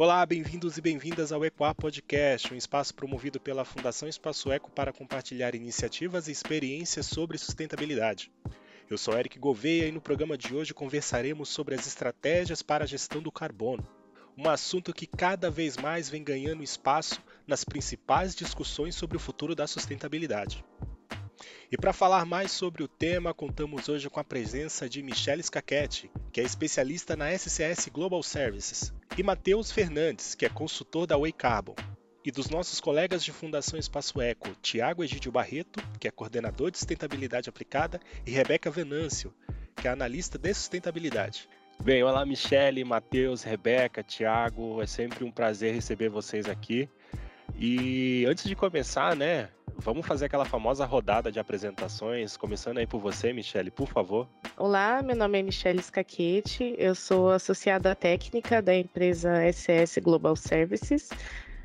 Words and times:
Olá, 0.00 0.24
bem-vindos 0.24 0.78
e 0.78 0.80
bem-vindas 0.80 1.32
ao 1.32 1.44
Ecoar 1.44 1.74
Podcast, 1.74 2.54
um 2.54 2.56
espaço 2.56 2.94
promovido 2.94 3.40
pela 3.40 3.64
Fundação 3.64 4.08
Espaço 4.08 4.52
Eco 4.52 4.70
para 4.70 4.92
compartilhar 4.92 5.56
iniciativas 5.56 6.28
e 6.28 6.30
experiências 6.30 7.04
sobre 7.06 7.36
sustentabilidade. 7.36 8.30
Eu 8.88 8.96
sou 8.96 9.18
Eric 9.18 9.40
Gouveia 9.40 9.88
e 9.88 9.90
no 9.90 10.00
programa 10.00 10.38
de 10.38 10.54
hoje 10.54 10.72
conversaremos 10.72 11.48
sobre 11.48 11.74
as 11.74 11.84
estratégias 11.84 12.62
para 12.62 12.84
a 12.84 12.86
gestão 12.86 13.20
do 13.20 13.32
carbono, 13.32 13.84
um 14.36 14.48
assunto 14.48 14.94
que 14.94 15.04
cada 15.04 15.50
vez 15.50 15.76
mais 15.76 16.08
vem 16.08 16.22
ganhando 16.22 16.62
espaço 16.62 17.20
nas 17.44 17.64
principais 17.64 18.36
discussões 18.36 18.94
sobre 18.94 19.16
o 19.16 19.20
futuro 19.20 19.52
da 19.52 19.66
sustentabilidade. 19.66 20.64
E 21.72 21.76
para 21.76 21.92
falar 21.92 22.24
mais 22.24 22.52
sobre 22.52 22.84
o 22.84 22.88
tema, 22.88 23.34
contamos 23.34 23.88
hoje 23.88 24.08
com 24.08 24.20
a 24.20 24.24
presença 24.24 24.88
de 24.88 25.02
Michelle 25.02 25.42
Scachetti, 25.42 26.08
que 26.32 26.40
é 26.40 26.44
especialista 26.44 27.16
na 27.16 27.36
SCS 27.36 27.88
Global 27.88 28.22
Services, 28.22 28.92
e 29.18 29.22
Matheus 29.24 29.72
Fernandes, 29.72 30.36
que 30.36 30.46
é 30.46 30.48
consultor 30.48 31.04
da 31.04 31.18
Way 31.18 31.32
Carbon. 31.32 31.74
E 32.24 32.30
dos 32.30 32.48
nossos 32.48 32.78
colegas 32.78 33.24
de 33.24 33.32
Fundação 33.32 33.76
Espaço 33.76 34.20
Eco, 34.20 34.54
Tiago 34.62 35.02
Egídio 35.02 35.32
Barreto, 35.32 35.82
que 35.98 36.06
é 36.06 36.10
coordenador 36.12 36.70
de 36.70 36.78
sustentabilidade 36.78 37.48
aplicada, 37.48 37.98
e 38.24 38.30
Rebeca 38.30 38.70
Venâncio, 38.70 39.34
que 39.74 39.88
é 39.88 39.90
analista 39.90 40.38
de 40.38 40.54
sustentabilidade. 40.54 41.48
Bem, 41.82 42.00
olá 42.04 42.24
Michele, 42.24 42.84
Matheus, 42.84 43.42
Rebeca, 43.42 44.04
Tiago, 44.04 44.80
é 44.80 44.86
sempre 44.86 45.24
um 45.24 45.32
prazer 45.32 45.74
receber 45.74 46.08
vocês 46.08 46.48
aqui. 46.48 46.88
E 47.58 48.24
antes 48.24 48.44
de 48.44 48.54
começar, 48.54 49.16
né, 49.16 49.48
vamos 49.78 50.06
fazer 50.06 50.26
aquela 50.26 50.44
famosa 50.44 50.84
rodada 50.84 51.30
de 51.30 51.38
apresentações, 51.38 52.36
começando 52.36 52.78
aí 52.78 52.86
por 52.86 53.00
você, 53.00 53.32
Michele, 53.32 53.70
por 53.70 53.88
favor. 53.88 54.28
Olá, 54.56 55.02
meu 55.02 55.16
nome 55.16 55.38
é 55.38 55.42
Michele 55.42 55.82
Scachetti, 55.82 56.74
eu 56.76 56.94
sou 56.94 57.30
associada 57.30 57.94
técnica 57.94 58.60
da 58.60 58.74
empresa 58.74 59.30
SS 59.50 60.00
Global 60.00 60.36
Services. 60.36 61.10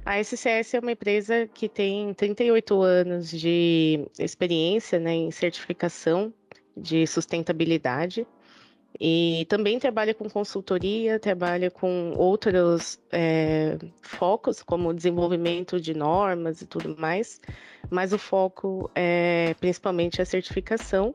A 0.06 0.22
SCS 0.22 0.74
é 0.74 0.80
uma 0.80 0.92
empresa 0.92 1.48
que 1.54 1.70
tem 1.70 2.14
38 2.14 2.82
anos 2.82 3.30
de 3.30 4.06
experiência 4.20 5.00
né, 5.00 5.14
em 5.14 5.32
certificação 5.32 6.34
de 6.76 7.08
sustentabilidade. 7.08 8.28
E 9.00 9.46
também 9.50 9.80
trabalha 9.80 10.14
com 10.14 10.30
consultoria, 10.30 11.20
trabalha 11.20 11.72
com 11.72 12.14
outros 12.16 13.00
é, 13.12 13.78
focos, 14.02 14.62
como 14.62 14.94
desenvolvimento 14.94 15.80
de 15.80 15.94
normas 15.94 16.62
e 16.62 16.68
tudo 16.68 16.96
mais, 16.98 17.42
mas 17.90 18.14
o 18.14 18.20
foco 18.20 18.90
é 18.94 19.56
principalmente 19.60 20.22
a 20.22 20.26
certificação. 20.26 21.14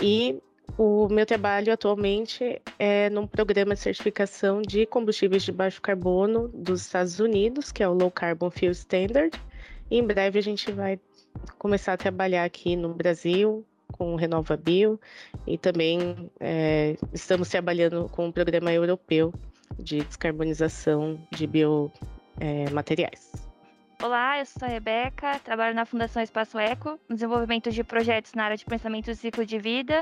E 0.00 0.40
o 0.78 1.08
meu 1.08 1.26
trabalho 1.26 1.72
atualmente 1.72 2.60
é 2.78 3.10
num 3.10 3.26
programa 3.26 3.74
de 3.74 3.80
certificação 3.80 4.62
de 4.62 4.86
combustíveis 4.86 5.42
de 5.42 5.52
baixo 5.52 5.82
carbono 5.82 6.48
dos 6.48 6.82
Estados 6.82 7.20
Unidos, 7.20 7.70
que 7.70 7.82
é 7.82 7.88
o 7.88 7.92
Low 7.92 8.10
Carbon 8.10 8.50
Fuel 8.50 8.72
Standard. 8.72 9.38
E 9.90 9.98
em 9.98 10.06
breve 10.06 10.38
a 10.38 10.42
gente 10.42 10.72
vai 10.72 10.98
começar 11.58 11.92
a 11.92 11.96
trabalhar 11.98 12.44
aqui 12.44 12.76
no 12.76 12.94
Brasil 12.94 13.66
com 13.92 14.14
o 14.14 14.16
RenovaBio 14.16 15.00
e 15.46 15.58
também 15.58 16.30
é, 16.38 16.96
estamos 17.12 17.48
trabalhando 17.48 18.08
com 18.10 18.26
um 18.26 18.32
programa 18.32 18.72
europeu 18.72 19.32
de 19.78 20.02
descarbonização 20.02 21.18
de 21.30 21.46
biomateriais. 21.46 23.50
Olá, 24.02 24.38
eu 24.38 24.46
sou 24.46 24.66
a 24.66 24.70
Rebeca, 24.70 25.38
trabalho 25.40 25.74
na 25.74 25.84
Fundação 25.84 26.22
Espaço 26.22 26.58
Eco, 26.58 26.98
no 27.06 27.14
desenvolvimento 27.14 27.70
de 27.70 27.84
projetos 27.84 28.32
na 28.32 28.44
área 28.44 28.56
de 28.56 28.64
pensamento 28.64 29.06
do 29.06 29.14
ciclo 29.14 29.44
de 29.44 29.58
vida, 29.58 30.00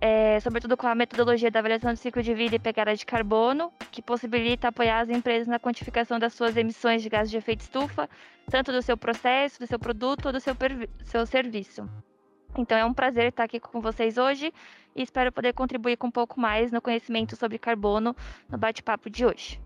é, 0.00 0.40
sobretudo 0.40 0.76
com 0.76 0.86
a 0.86 0.94
metodologia 0.94 1.50
da 1.50 1.60
avaliação 1.60 1.92
do 1.92 1.96
ciclo 1.96 2.22
de 2.22 2.34
vida 2.34 2.56
e 2.56 2.58
pegada 2.58 2.94
de 2.94 3.06
carbono, 3.06 3.72
que 3.92 4.02
possibilita 4.02 4.68
apoiar 4.68 5.00
as 5.00 5.08
empresas 5.08 5.46
na 5.46 5.60
quantificação 5.60 6.18
das 6.18 6.34
suas 6.34 6.56
emissões 6.56 7.02
de 7.02 7.08
gases 7.08 7.30
de 7.30 7.36
efeito 7.36 7.60
estufa, 7.60 8.10
tanto 8.50 8.72
do 8.72 8.82
seu 8.82 8.96
processo, 8.96 9.60
do 9.60 9.66
seu 9.66 9.78
produto 9.78 10.26
ou 10.26 10.32
do 10.32 10.40
seu, 10.40 10.56
seu 11.04 11.24
serviço. 11.24 11.88
Então 12.56 12.78
é 12.78 12.84
um 12.84 12.94
prazer 12.94 13.28
estar 13.28 13.44
aqui 13.44 13.58
com 13.58 13.80
vocês 13.80 14.16
hoje 14.16 14.52
e 14.94 15.02
espero 15.02 15.32
poder 15.32 15.52
contribuir 15.52 15.96
com 15.96 16.06
um 16.06 16.10
pouco 16.10 16.38
mais 16.38 16.70
no 16.70 16.80
conhecimento 16.80 17.34
sobre 17.34 17.58
carbono 17.58 18.14
no 18.48 18.56
bate-papo 18.56 19.10
de 19.10 19.26
hoje. 19.26 19.60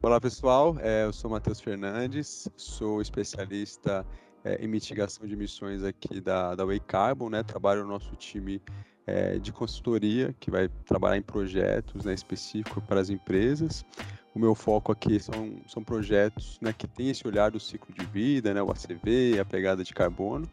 Olá 0.00 0.20
pessoal, 0.20 0.76
é, 0.80 1.04
eu 1.04 1.12
sou 1.12 1.28
Matheus 1.28 1.60
Fernandes, 1.60 2.48
sou 2.56 3.02
especialista 3.02 4.06
é, 4.44 4.64
em 4.64 4.68
mitigação 4.68 5.26
de 5.26 5.34
emissões 5.34 5.82
aqui 5.82 6.20
da, 6.20 6.54
da 6.54 6.64
Way 6.64 6.78
Carbon, 6.80 7.28
né? 7.28 7.42
trabalho 7.42 7.82
no 7.82 7.88
nosso 7.88 8.14
time 8.14 8.62
é, 9.04 9.38
de 9.38 9.50
consultoria 9.50 10.32
que 10.38 10.48
vai 10.48 10.68
trabalhar 10.84 11.16
em 11.16 11.22
projetos 11.22 12.04
né, 12.04 12.14
específicos 12.14 12.84
para 12.84 13.00
as 13.00 13.10
empresas. 13.10 13.84
O 14.32 14.38
meu 14.38 14.54
foco 14.54 14.92
aqui 14.92 15.18
são, 15.18 15.56
são 15.66 15.82
projetos 15.82 16.60
né, 16.60 16.72
que 16.72 16.86
têm 16.86 17.10
esse 17.10 17.26
olhar 17.26 17.50
do 17.50 17.58
ciclo 17.58 17.92
de 17.92 18.06
vida, 18.06 18.54
né, 18.54 18.62
o 18.62 18.70
ACV, 18.70 19.40
a 19.40 19.44
pegada 19.44 19.82
de 19.82 19.92
carbono 19.92 20.48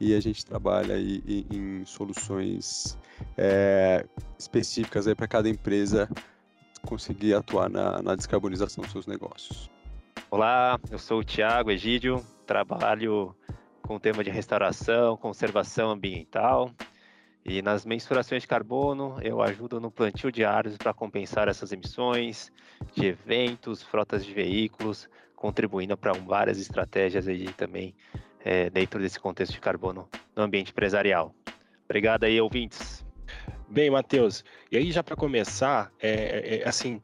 e 0.00 0.14
a 0.14 0.20
gente 0.20 0.44
trabalha 0.46 0.94
aí 0.94 1.22
em, 1.28 1.56
em 1.56 1.84
soluções 1.84 2.98
é, 3.36 4.06
específicas 4.38 5.06
para 5.12 5.28
cada 5.28 5.48
empresa 5.48 6.08
conseguir 6.86 7.34
atuar 7.34 7.68
na, 7.68 8.00
na, 8.00 8.14
descarbonização 8.14 8.82
dos 8.82 8.90
seus 8.90 9.06
negócios. 9.06 9.70
Olá, 10.30 10.80
eu 10.90 10.98
sou 10.98 11.18
o 11.18 11.24
Tiago 11.24 11.70
Egídio, 11.70 12.24
trabalho 12.46 13.36
com 13.82 13.96
o 13.96 14.00
tema 14.00 14.24
de 14.24 14.30
restauração, 14.30 15.18
conservação 15.18 15.90
ambiental 15.90 16.70
e 17.44 17.60
nas 17.60 17.84
mensurações 17.84 18.42
de 18.42 18.48
carbono 18.48 19.18
eu 19.22 19.42
ajudo 19.42 19.78
no 19.78 19.90
plantio 19.90 20.32
de 20.32 20.44
árvores 20.44 20.78
para 20.78 20.94
compensar 20.94 21.48
essas 21.48 21.72
emissões 21.72 22.50
de 22.94 23.06
eventos, 23.06 23.82
frotas 23.82 24.24
de 24.24 24.32
veículos, 24.32 25.08
contribuindo 25.36 25.96
para 25.96 26.12
várias 26.12 26.58
estratégias 26.58 27.28
aí 27.28 27.52
também 27.52 27.94
é, 28.44 28.70
dentro 28.70 29.00
desse 29.00 29.18
contexto 29.18 29.52
de 29.52 29.60
carbono 29.60 30.08
no 30.34 30.42
ambiente 30.42 30.70
empresarial. 30.70 31.34
Obrigado 31.84 32.24
aí, 32.24 32.40
ouvintes. 32.40 33.04
Bem, 33.68 33.90
Matheus, 33.90 34.44
e 34.70 34.76
aí 34.76 34.90
já 34.90 35.02
para 35.02 35.14
começar, 35.14 35.92
é, 36.00 36.10
é, 36.10 36.56
é, 36.62 36.68
assim, 36.68 37.00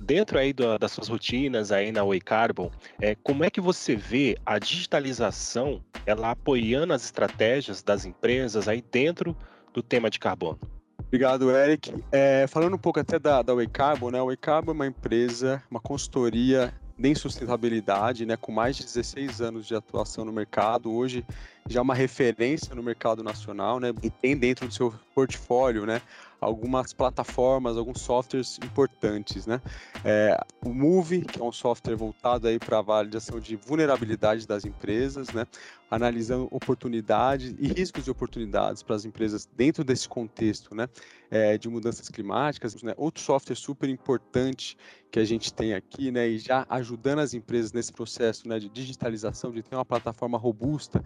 dentro 0.00 0.38
aí 0.38 0.52
do, 0.52 0.78
das 0.78 0.90
suas 0.92 1.08
rotinas 1.08 1.70
aí 1.70 1.92
na 1.92 2.04
Way 2.04 2.20
Carbon, 2.20 2.70
é, 3.00 3.14
como 3.14 3.44
é 3.44 3.50
que 3.50 3.60
você 3.60 3.94
vê 3.94 4.36
a 4.44 4.58
digitalização 4.58 5.82
ela 6.04 6.32
apoiando 6.32 6.92
as 6.92 7.04
estratégias 7.04 7.82
das 7.82 8.04
empresas 8.04 8.66
aí 8.66 8.82
dentro 8.82 9.36
do 9.72 9.82
tema 9.82 10.10
de 10.10 10.18
carbono? 10.18 10.58
Obrigado, 11.06 11.50
Eric. 11.50 11.94
É, 12.12 12.46
falando 12.46 12.74
um 12.74 12.78
pouco 12.78 13.00
até 13.00 13.18
da, 13.18 13.40
da 13.40 13.54
Way 13.54 13.68
Carbon, 13.68 14.10
né? 14.10 14.18
A 14.18 14.24
Way 14.24 14.36
Carbon 14.36 14.72
é 14.72 14.74
uma 14.74 14.86
empresa, 14.86 15.62
uma 15.70 15.80
consultoria 15.80 16.74
em 17.06 17.14
sustentabilidade, 17.14 18.26
né, 18.26 18.36
com 18.36 18.50
mais 18.50 18.76
de 18.76 18.84
16 18.84 19.40
anos 19.40 19.66
de 19.66 19.74
atuação 19.74 20.24
no 20.24 20.32
mercado, 20.32 20.92
hoje 20.92 21.24
já 21.68 21.78
é 21.78 21.82
uma 21.82 21.94
referência 21.94 22.74
no 22.74 22.82
mercado 22.82 23.22
nacional, 23.22 23.78
né, 23.78 23.92
e 24.02 24.10
tem 24.10 24.36
dentro 24.36 24.66
do 24.66 24.74
seu 24.74 24.92
portfólio, 25.14 25.86
né, 25.86 26.02
algumas 26.40 26.92
plataformas, 26.92 27.76
alguns 27.76 28.00
softwares 28.00 28.58
importantes, 28.64 29.46
né? 29.46 29.60
É, 30.04 30.38
o 30.64 30.72
Move, 30.72 31.22
que 31.22 31.40
é 31.40 31.42
um 31.42 31.52
software 31.52 31.96
voltado 31.96 32.46
aí 32.46 32.58
para 32.58 32.80
validação 32.80 33.40
de 33.40 33.56
vulnerabilidade 33.56 34.46
das 34.46 34.64
empresas, 34.64 35.28
né? 35.30 35.46
Analisando 35.90 36.46
oportunidades 36.50 37.54
e 37.58 37.68
riscos 37.68 38.04
de 38.04 38.10
oportunidades 38.10 38.82
para 38.82 38.94
as 38.94 39.04
empresas 39.04 39.48
dentro 39.56 39.82
desse 39.82 40.08
contexto, 40.08 40.74
né? 40.74 40.88
É, 41.30 41.58
de 41.58 41.68
mudanças 41.68 42.08
climáticas, 42.08 42.80
né? 42.82 42.94
Outro 42.96 43.22
software 43.22 43.56
super 43.56 43.88
importante 43.88 44.76
que 45.10 45.18
a 45.18 45.24
gente 45.24 45.52
tem 45.52 45.74
aqui, 45.74 46.10
né? 46.10 46.28
E 46.28 46.38
já 46.38 46.64
ajudando 46.68 47.18
as 47.18 47.34
empresas 47.34 47.72
nesse 47.72 47.92
processo, 47.92 48.46
né? 48.48 48.58
De 48.58 48.68
digitalização, 48.68 49.50
de 49.50 49.62
ter 49.62 49.74
uma 49.74 49.84
plataforma 49.84 50.38
robusta 50.38 51.02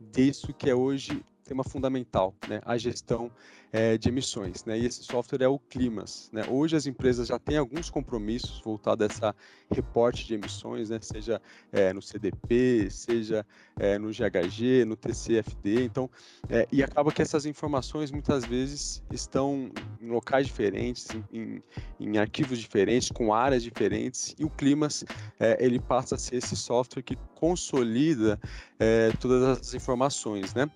disso 0.00 0.54
que 0.54 0.70
é 0.70 0.74
hoje 0.74 1.24
tema 1.46 1.62
fundamental, 1.62 2.34
né, 2.48 2.60
a 2.64 2.76
gestão 2.76 3.30
é, 3.76 3.98
de 3.98 4.08
emissões, 4.08 4.64
né, 4.64 4.78
e 4.78 4.86
esse 4.86 5.04
software 5.04 5.42
é 5.42 5.48
o 5.48 5.58
Climas, 5.58 6.30
né. 6.32 6.46
Hoje 6.48 6.74
as 6.74 6.86
empresas 6.86 7.28
já 7.28 7.38
têm 7.38 7.58
alguns 7.58 7.90
compromissos 7.90 8.58
voltados 8.60 9.06
a 9.06 9.10
essa 9.12 9.36
reporte 9.70 10.26
de 10.26 10.32
emissões, 10.32 10.88
né, 10.88 10.98
seja 11.02 11.42
é, 11.70 11.92
no 11.92 12.00
CDP, 12.00 12.88
seja 12.90 13.44
é, 13.78 13.98
no 13.98 14.08
GHG, 14.08 14.86
no 14.86 14.96
TCFD, 14.96 15.84
então, 15.84 16.08
é, 16.48 16.66
e 16.72 16.82
acaba 16.82 17.12
que 17.12 17.20
essas 17.20 17.44
informações 17.44 18.10
muitas 18.10 18.46
vezes 18.46 19.02
estão 19.12 19.70
em 20.00 20.08
locais 20.08 20.46
diferentes, 20.46 21.08
em, 21.10 21.22
em, 21.38 21.62
em 22.00 22.16
arquivos 22.16 22.58
diferentes, 22.58 23.10
com 23.10 23.34
áreas 23.34 23.62
diferentes, 23.62 24.34
e 24.38 24.44
o 24.46 24.48
Climas 24.48 25.04
é, 25.38 25.62
ele 25.62 25.78
passa 25.78 26.14
a 26.14 26.18
ser 26.18 26.36
esse 26.36 26.56
software 26.56 27.02
que 27.02 27.16
consolida 27.34 28.40
é, 28.78 29.10
todas 29.20 29.60
as 29.60 29.74
informações, 29.74 30.54
né? 30.54 30.70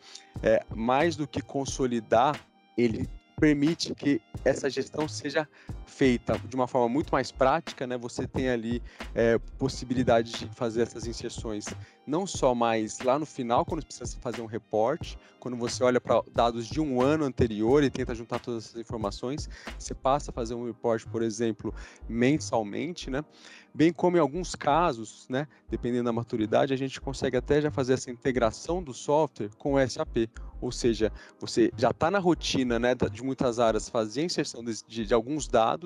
Mais 0.75 1.17
do 1.17 1.27
que 1.27 1.41
consolidar, 1.43 2.39
ele 2.81 3.09
permite 3.39 3.95
que 3.95 4.21
essa 4.45 4.69
gestão 4.69 5.09
seja 5.09 5.49
feita 5.91 6.39
de 6.39 6.55
uma 6.55 6.67
forma 6.67 6.89
muito 6.89 7.11
mais 7.11 7.31
prática, 7.33 7.87
né? 7.87 7.99
Você 7.99 8.27
tem 8.27 8.49
ali 8.49 8.83
é, 9.15 9.39
possibilidade 9.59 10.33
de 10.33 10.47
fazer 10.55 10.83
essas 10.83 11.07
inserções 11.07 11.67
não 12.07 12.27
só 12.27 12.55
mais 12.55 13.01
lá 13.01 13.19
no 13.19 13.27
final, 13.27 13.65
quando 13.65 13.85
precisa 13.85 14.17
fazer 14.21 14.41
um 14.41 14.47
reporte, 14.47 15.19
quando 15.39 15.57
você 15.57 15.85
olha 15.85 16.01
para 16.01 16.23
dados 16.33 16.67
de 16.67 16.81
um 16.81 17.01
ano 17.01 17.25
anterior 17.25 17.85
e 17.85 17.91
tenta 17.91 18.15
juntar 18.15 18.41
todas 18.41 18.67
essas 18.67 18.81
informações, 18.81 19.49
você 19.79 19.95
passa 19.95 20.31
a 20.31 20.35
fazer 20.35 20.55
um 20.55 20.65
report, 20.65 21.07
por 21.07 21.23
exemplo, 21.23 21.75
mensalmente, 22.09 23.11
né? 23.11 23.25
Bem 23.73 23.93
como 23.93 24.17
em 24.17 24.21
alguns 24.21 24.57
casos, 24.57 25.29
né, 25.29 25.47
dependendo 25.69 26.05
da 26.05 26.13
maturidade, 26.13 26.75
a 26.75 26.77
gente 26.77 27.01
consegue 27.01 27.37
até 27.37 27.61
já 27.61 27.71
fazer 27.71 27.93
essa 27.93 28.11
integração 28.11 28.83
do 28.83 28.93
software 28.93 29.51
com 29.57 29.75
o 29.75 29.89
SAP, 29.89 30.29
ou 30.61 30.71
seja, 30.71 31.13
você 31.39 31.71
já 31.77 31.91
está 31.91 32.11
na 32.11 32.19
rotina 32.19 32.79
né, 32.79 32.95
de 32.95 33.23
muitas 33.23 33.59
áreas 33.59 33.89
fazer 33.89 34.21
a 34.21 34.25
inserção 34.25 34.63
de, 34.63 34.83
de, 34.87 35.07
de, 35.07 35.15
alguns 35.15 35.49
dados 35.49 35.80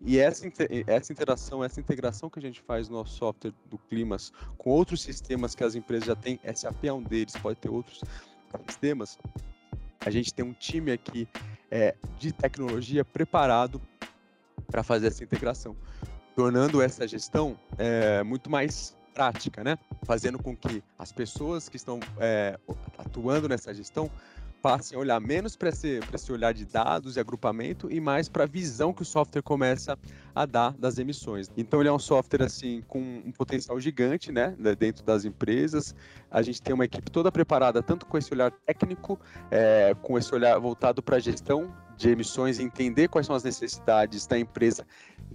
e 0.00 0.18
essa, 0.18 0.46
essa 0.86 1.12
interação, 1.12 1.62
essa 1.62 1.80
integração 1.80 2.28
que 2.28 2.38
a 2.38 2.42
gente 2.42 2.60
faz 2.60 2.88
no 2.88 2.96
nosso 2.96 3.16
software 3.16 3.52
do 3.66 3.78
Climas 3.78 4.32
com 4.56 4.70
outros 4.70 5.02
sistemas 5.02 5.54
que 5.54 5.64
as 5.64 5.74
empresas 5.74 6.06
já 6.06 6.16
têm, 6.16 6.40
SAP 6.54 6.84
é 6.84 6.92
um 6.92 7.02
deles, 7.02 7.34
pode 7.36 7.58
ter 7.58 7.70
outros 7.70 8.02
sistemas, 8.66 9.18
a 10.00 10.10
gente 10.10 10.32
tem 10.32 10.44
um 10.44 10.52
time 10.52 10.92
aqui 10.92 11.28
é, 11.70 11.94
de 12.18 12.32
tecnologia 12.32 13.04
preparado 13.04 13.80
para 14.66 14.82
fazer 14.82 15.08
essa 15.08 15.24
integração, 15.24 15.76
tornando 16.34 16.80
essa 16.80 17.06
gestão 17.06 17.58
é, 17.76 18.22
muito 18.22 18.50
mais 18.50 18.96
prática, 19.12 19.64
né? 19.64 19.76
Fazendo 20.04 20.40
com 20.40 20.56
que 20.56 20.82
as 20.98 21.10
pessoas 21.10 21.68
que 21.68 21.76
estão 21.76 21.98
é, 22.20 22.58
atuando 22.96 23.48
nessa 23.48 23.74
gestão 23.74 24.10
passem 24.62 24.96
a 24.96 25.00
olhar 25.00 25.20
menos 25.20 25.56
para 25.56 25.68
esse, 25.68 26.00
esse 26.12 26.32
olhar 26.32 26.52
de 26.52 26.64
dados 26.64 27.16
e 27.16 27.20
agrupamento 27.20 27.90
e 27.90 28.00
mais 28.00 28.28
para 28.28 28.44
a 28.44 28.46
visão 28.46 28.92
que 28.92 29.02
o 29.02 29.04
software 29.04 29.42
começa 29.42 29.98
a 30.34 30.46
dar 30.46 30.72
das 30.72 30.98
emissões. 30.98 31.50
Então 31.56 31.80
ele 31.80 31.88
é 31.88 31.92
um 31.92 31.98
software 31.98 32.44
assim 32.44 32.82
com 32.86 32.98
um 32.98 33.32
potencial 33.32 33.78
gigante, 33.80 34.30
né, 34.32 34.54
dentro 34.78 35.04
das 35.04 35.24
empresas. 35.24 35.94
A 36.30 36.42
gente 36.42 36.60
tem 36.60 36.74
uma 36.74 36.84
equipe 36.84 37.10
toda 37.10 37.30
preparada 37.30 37.82
tanto 37.82 38.06
com 38.06 38.18
esse 38.18 38.32
olhar 38.32 38.50
técnico, 38.50 39.18
é, 39.50 39.94
com 40.02 40.18
esse 40.18 40.34
olhar 40.34 40.58
voltado 40.58 41.02
para 41.02 41.16
a 41.16 41.20
gestão 41.20 41.74
de 41.96 42.10
emissões, 42.10 42.60
entender 42.60 43.08
quais 43.08 43.26
são 43.26 43.34
as 43.34 43.42
necessidades 43.42 44.26
da 44.26 44.38
empresa 44.38 44.86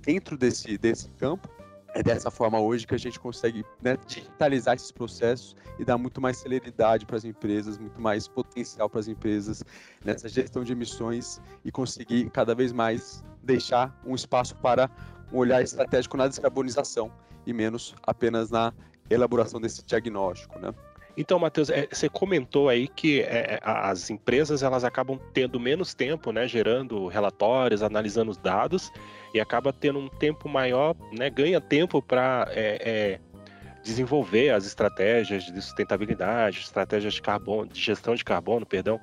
dentro 0.01 0.37
desse, 0.37 0.77
desse 0.77 1.09
campo 1.11 1.49
é 1.93 2.01
dessa 2.01 2.31
forma 2.31 2.59
hoje 2.59 2.87
que 2.87 2.95
a 2.95 2.97
gente 2.97 3.19
consegue 3.19 3.63
né, 3.81 3.97
digitalizar 4.07 4.75
esses 4.75 4.91
processos 4.91 5.55
e 5.77 5.85
dar 5.85 5.97
muito 5.97 6.19
mais 6.19 6.37
celeridade 6.37 7.05
para 7.05 7.17
as 7.17 7.23
empresas, 7.23 7.77
muito 7.77 8.01
mais 8.01 8.27
potencial 8.27 8.89
para 8.89 8.99
as 8.99 9.07
empresas 9.07 9.63
nessa 10.03 10.27
gestão 10.27 10.63
de 10.63 10.71
emissões 10.71 11.39
e 11.63 11.71
conseguir 11.71 12.29
cada 12.31 12.55
vez 12.55 12.71
mais 12.71 13.23
deixar 13.43 13.95
um 14.05 14.15
espaço 14.15 14.55
para 14.55 14.89
um 15.31 15.37
olhar 15.37 15.61
estratégico 15.61 16.17
na 16.17 16.27
descarbonização 16.27 17.11
e 17.45 17.53
menos 17.53 17.93
apenas 18.03 18.49
na 18.49 18.73
elaboração 19.09 19.61
desse 19.61 19.83
diagnóstico, 19.83 20.57
né? 20.59 20.73
Então, 21.15 21.37
Matheus, 21.37 21.69
é, 21.69 21.87
você 21.91 22.09
comentou 22.09 22.69
aí 22.69 22.87
que 22.87 23.21
é, 23.21 23.55
é 23.55 23.59
as 23.63 24.09
empresas 24.09 24.63
elas 24.63 24.83
acabam 24.83 25.19
tendo 25.31 25.59
menos 25.59 25.93
tempo, 25.93 26.31
né, 26.31 26.47
gerando 26.47 27.07
relatórios, 27.07 27.83
analisando 27.83 28.31
os 28.31 28.37
dados 28.37 28.91
e 29.33 29.39
acaba 29.39 29.71
tendo 29.71 29.99
um 29.99 30.09
tempo 30.09 30.49
maior, 30.49 30.95
né, 31.11 31.29
ganha 31.29 31.61
tempo 31.61 32.01
para 32.01 32.47
é, 32.51 32.81
é, 32.81 33.19
desenvolver 33.83 34.49
as 34.49 34.65
estratégias 34.65 35.43
de 35.43 35.61
sustentabilidade, 35.61 36.59
estratégias 36.59 37.13
de 37.13 37.21
carbono, 37.21 37.67
de 37.67 37.79
gestão 37.79 38.15
de 38.15 38.23
carbono, 38.23 38.65
perdão. 38.65 38.99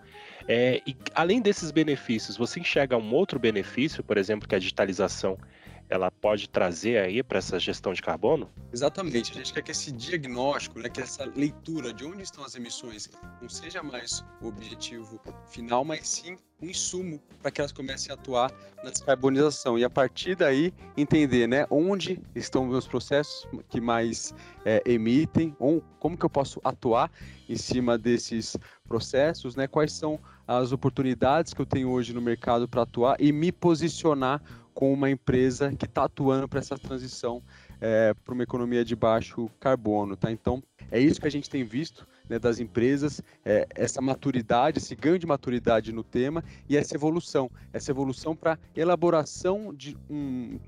É, 0.48 0.80
e 0.84 0.96
além 1.14 1.40
desses 1.40 1.70
benefícios, 1.70 2.36
você 2.36 2.58
enxerga 2.58 2.96
um 2.96 3.14
outro 3.14 3.38
benefício, 3.38 4.02
por 4.02 4.16
exemplo, 4.16 4.48
que 4.48 4.54
a 4.54 4.58
digitalização 4.58 5.38
ela 5.90 6.10
pode 6.10 6.48
trazer 6.48 6.98
aí 6.98 7.22
para 7.22 7.38
essa 7.38 7.58
gestão 7.58 7.92
de 7.92 8.00
carbono? 8.00 8.48
Exatamente. 8.72 9.32
A 9.32 9.34
gente 9.34 9.52
quer 9.52 9.62
que 9.62 9.72
esse 9.72 9.90
diagnóstico, 9.90 10.78
né, 10.78 10.88
que 10.88 11.00
essa 11.00 11.25
leitura 11.25 11.92
de 11.92 12.04
onde 12.04 12.22
estão 12.22 12.44
as 12.44 12.54
emissões, 12.54 13.10
não 13.42 13.48
seja 13.48 13.82
mais 13.82 14.25
o 14.40 14.46
objetivo 14.46 15.20
final, 15.48 15.84
mas 15.84 16.08
sim 16.08 16.38
um 16.62 16.69
insumo 16.69 17.20
para 17.40 17.50
que 17.50 17.60
elas 17.60 17.72
comecem 17.72 18.10
a 18.10 18.14
atuar 18.14 18.52
na 18.84 18.90
descarbonização 18.90 19.78
e 19.78 19.84
a 19.84 19.90
partir 19.90 20.37
daí 20.37 20.72
entender, 20.96 21.48
né, 21.48 21.66
onde 21.70 22.20
estão 22.34 22.66
meus 22.66 22.87
processos 22.87 23.48
que 23.69 23.81
mais 23.81 24.34
é, 24.64 24.82
emitem, 24.84 25.56
ou 25.58 25.82
como 25.98 26.16
que 26.16 26.25
eu 26.25 26.31
posso 26.31 26.60
atuar 26.62 27.10
em 27.48 27.56
cima 27.56 27.98
desses 27.98 28.56
processos, 28.87 29.56
né, 29.56 29.66
quais 29.66 29.92
são 29.92 30.20
as 30.46 30.70
oportunidades 30.70 31.54
que 31.54 31.60
eu 31.60 31.66
tenho 31.66 31.90
hoje 31.90 32.12
no 32.12 32.20
mercado 32.20 32.69
para 32.69 32.82
atuar 32.82 33.16
e 33.19 33.32
me 33.32 33.50
posicionar 33.50 34.42
com 34.80 34.94
uma 34.94 35.10
empresa 35.10 35.76
que 35.76 35.84
está 35.84 36.04
atuando 36.04 36.48
para 36.48 36.58
essa 36.58 36.78
transição 36.78 37.42
é, 37.82 38.14
para 38.24 38.32
uma 38.32 38.42
economia 38.42 38.82
de 38.82 38.96
baixo 38.96 39.50
carbono, 39.60 40.16
tá? 40.16 40.32
Então, 40.32 40.62
é 40.90 40.98
isso 40.98 41.20
que 41.20 41.26
a 41.26 41.30
gente 41.30 41.50
tem 41.50 41.62
visto 41.62 42.08
né, 42.30 42.38
das 42.38 42.60
empresas, 42.60 43.20
é, 43.44 43.66
essa 43.74 44.00
maturidade, 44.00 44.78
esse 44.78 44.96
ganho 44.96 45.18
de 45.18 45.26
maturidade 45.26 45.92
no 45.92 46.02
tema 46.02 46.42
e 46.66 46.78
essa 46.78 46.94
evolução, 46.94 47.50
essa 47.74 47.90
evolução 47.90 48.34
para 48.34 48.58
elaboração 48.74 49.74
de, 49.74 49.94
um, 50.08 50.58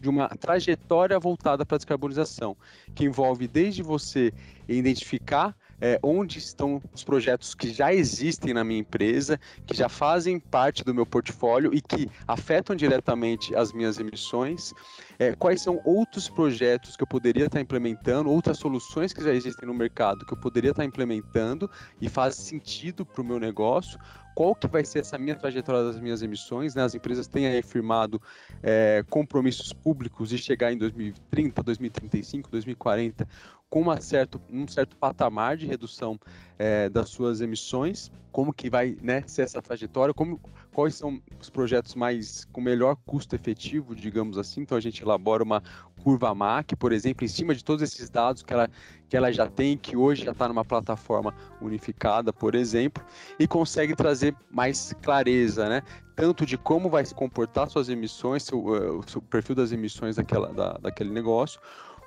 de 0.00 0.08
uma 0.08 0.28
trajetória 0.28 1.18
voltada 1.18 1.66
para 1.66 1.74
a 1.74 1.78
descarbonização, 1.78 2.56
que 2.94 3.04
envolve 3.04 3.48
desde 3.48 3.82
você 3.82 4.32
identificar 4.68 5.56
é, 5.80 5.98
onde 6.02 6.38
estão 6.38 6.82
os 6.92 7.04
projetos 7.04 7.54
que 7.54 7.70
já 7.70 7.92
existem 7.92 8.54
na 8.54 8.64
minha 8.64 8.80
empresa, 8.80 9.38
que 9.66 9.76
já 9.76 9.88
fazem 9.88 10.38
parte 10.38 10.84
do 10.84 10.94
meu 10.94 11.06
portfólio 11.06 11.74
e 11.74 11.80
que 11.80 12.10
afetam 12.26 12.74
diretamente 12.74 13.54
as 13.54 13.72
minhas 13.72 13.98
emissões, 13.98 14.72
é, 15.18 15.34
quais 15.34 15.60
são 15.60 15.80
outros 15.84 16.28
projetos 16.28 16.96
que 16.96 17.02
eu 17.02 17.06
poderia 17.06 17.46
estar 17.46 17.60
implementando, 17.60 18.30
outras 18.30 18.58
soluções 18.58 19.12
que 19.12 19.22
já 19.22 19.32
existem 19.32 19.66
no 19.66 19.74
mercado 19.74 20.26
que 20.26 20.32
eu 20.32 20.38
poderia 20.38 20.70
estar 20.70 20.84
implementando 20.84 21.70
e 22.00 22.08
faz 22.08 22.36
sentido 22.36 23.04
para 23.04 23.22
o 23.22 23.24
meu 23.24 23.38
negócio, 23.38 23.98
qual 24.34 24.54
que 24.54 24.66
vai 24.66 24.84
ser 24.84 24.98
essa 24.98 25.16
minha 25.16 25.34
trajetória 25.34 25.82
das 25.82 25.98
minhas 25.98 26.20
emissões, 26.20 26.74
né? 26.74 26.82
As 26.82 26.94
empresas 26.94 27.26
têm 27.26 27.46
aí 27.46 27.62
firmado 27.62 28.20
é, 28.62 29.02
compromissos 29.08 29.72
públicos 29.72 30.28
de 30.28 30.36
chegar 30.36 30.70
em 30.70 30.76
2030, 30.76 31.62
2035, 31.62 32.50
2040 32.50 33.26
com 33.68 33.80
uma 33.80 34.00
certo, 34.00 34.40
um 34.50 34.66
certo 34.66 34.96
patamar 34.96 35.56
de 35.56 35.66
redução 35.66 36.18
é, 36.58 36.88
das 36.88 37.10
suas 37.10 37.40
emissões, 37.40 38.10
como 38.30 38.52
que 38.52 38.68
vai 38.68 38.96
né, 39.02 39.22
ser 39.26 39.42
essa 39.42 39.60
trajetória, 39.60 40.14
como, 40.14 40.40
quais 40.72 40.94
são 40.94 41.20
os 41.40 41.48
projetos 41.48 41.94
mais 41.94 42.44
com 42.52 42.60
melhor 42.60 42.96
custo 43.06 43.34
efetivo, 43.34 43.94
digamos 43.94 44.36
assim. 44.36 44.60
Então 44.60 44.76
a 44.76 44.80
gente 44.80 45.02
elabora 45.02 45.42
uma 45.42 45.62
curva 46.02 46.34
MAC, 46.34 46.76
por 46.76 46.92
exemplo, 46.92 47.24
em 47.24 47.28
cima 47.28 47.54
de 47.54 47.64
todos 47.64 47.82
esses 47.82 48.10
dados 48.10 48.42
que 48.42 48.52
ela, 48.52 48.68
que 49.08 49.16
ela 49.16 49.32
já 49.32 49.48
tem, 49.48 49.76
que 49.76 49.96
hoje 49.96 50.24
já 50.24 50.32
está 50.32 50.46
numa 50.46 50.64
plataforma 50.64 51.34
unificada, 51.60 52.32
por 52.32 52.54
exemplo, 52.54 53.02
e 53.38 53.48
consegue 53.48 53.96
trazer 53.96 54.36
mais 54.50 54.92
clareza, 55.02 55.68
né? 55.68 55.82
Tanto 56.14 56.46
de 56.46 56.56
como 56.56 56.88
vai 56.88 57.04
se 57.04 57.14
comportar 57.14 57.68
suas 57.68 57.88
emissões, 57.88 58.48
o, 58.52 59.00
o 59.00 59.22
perfil 59.22 59.54
das 59.54 59.72
emissões 59.72 60.16
daquela, 60.16 60.52
da, 60.52 60.74
daquele 60.74 61.10
negócio, 61.10 61.60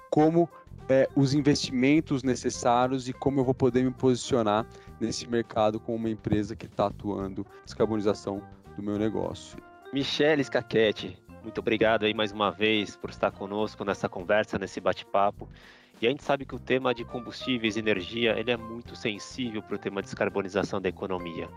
como 0.09 0.49
é, 0.89 1.08
os 1.15 1.34
investimentos 1.34 2.24
necessários 2.24 3.08
e 3.08 3.13
como 3.13 3.39
eu 3.39 3.46
vou 3.46 3.53
poder 3.53 3.84
me 3.84 3.91
posicionar 3.91 4.65
nesse 5.00 5.27
mercado 5.27 5.79
com 5.79 5.96
uma 5.96 6.10
empresa 6.10 6.55
que 6.55 6.65
está 6.65 6.88
atuando 6.88 7.46
descarbonização 7.63 8.41
do 8.75 8.81
meu 8.81 8.98
negócio. 8.98 9.60
Michele 9.93 10.43
Scachetti, 10.43 11.17
muito 11.43 11.60
obrigado 11.60 12.05
aí 12.05 12.13
mais 12.13 12.31
uma 12.31 12.51
vez 12.51 12.96
por 12.96 13.12
estar 13.12 13.31
conosco 13.31 13.86
nessa 13.86 14.10
conversa, 14.10 14.58
nesse 14.58 14.81
bate-papo. 14.81 15.48
E 16.01 16.08
a 16.08 16.10
gente 16.10 16.24
sabe 16.24 16.46
que 16.46 16.55
o 16.55 16.60
tema 16.60 16.93
de 16.93 17.03
combustíveis 17.03 17.75
e 17.75 17.79
energia 17.79 18.39
ele 18.39 18.51
é 18.51 18.58
muito 18.58 18.96
sensível 18.96 19.62
para 19.62 19.75
o 19.75 19.77
tema 19.77 20.01
de 20.01 20.08
descarbonização 20.08 20.79
da 20.79 20.88
economia. 20.88 21.50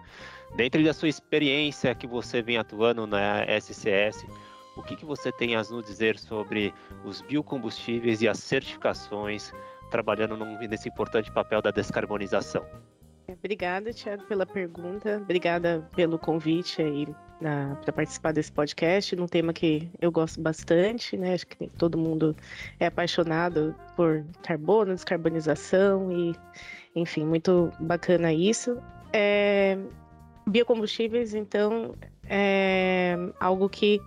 Dentro 0.56 0.82
da 0.82 0.92
sua 0.92 1.08
experiência 1.08 1.94
que 1.94 2.08
você 2.08 2.42
vem 2.42 2.58
atuando 2.58 3.06
na 3.06 3.44
SCS, 3.46 4.26
o 4.76 4.82
que, 4.82 4.96
que 4.96 5.04
você 5.04 5.30
tem 5.30 5.54
a 5.54 5.58
nos 5.58 5.84
dizer 5.84 6.18
sobre 6.18 6.72
os 7.04 7.20
biocombustíveis 7.22 8.22
e 8.22 8.28
as 8.28 8.38
certificações 8.38 9.52
trabalhando 9.90 10.36
nesse 10.68 10.88
importante 10.88 11.30
papel 11.30 11.60
da 11.60 11.70
descarbonização? 11.70 12.64
Obrigada, 13.28 13.92
Tiago, 13.92 14.24
pela 14.24 14.44
pergunta. 14.44 15.18
Obrigada 15.22 15.88
pelo 15.94 16.18
convite 16.18 16.82
aí 16.82 17.06
para 17.38 17.92
participar 17.92 18.32
desse 18.32 18.52
podcast, 18.52 19.16
num 19.16 19.26
tema 19.26 19.52
que 19.52 19.90
eu 20.00 20.12
gosto 20.12 20.40
bastante, 20.40 21.16
né? 21.16 21.34
Acho 21.34 21.46
que 21.46 21.68
todo 21.76 21.98
mundo 21.98 22.36
é 22.78 22.86
apaixonado 22.86 23.74
por 23.96 24.24
carbono, 24.42 24.94
descarbonização 24.94 26.12
e, 26.12 26.34
enfim, 26.94 27.24
muito 27.24 27.72
bacana 27.80 28.32
isso. 28.32 28.78
É, 29.12 29.76
biocombustíveis, 30.46 31.34
então, 31.34 31.94
é 32.28 33.16
algo 33.40 33.68
que 33.68 34.00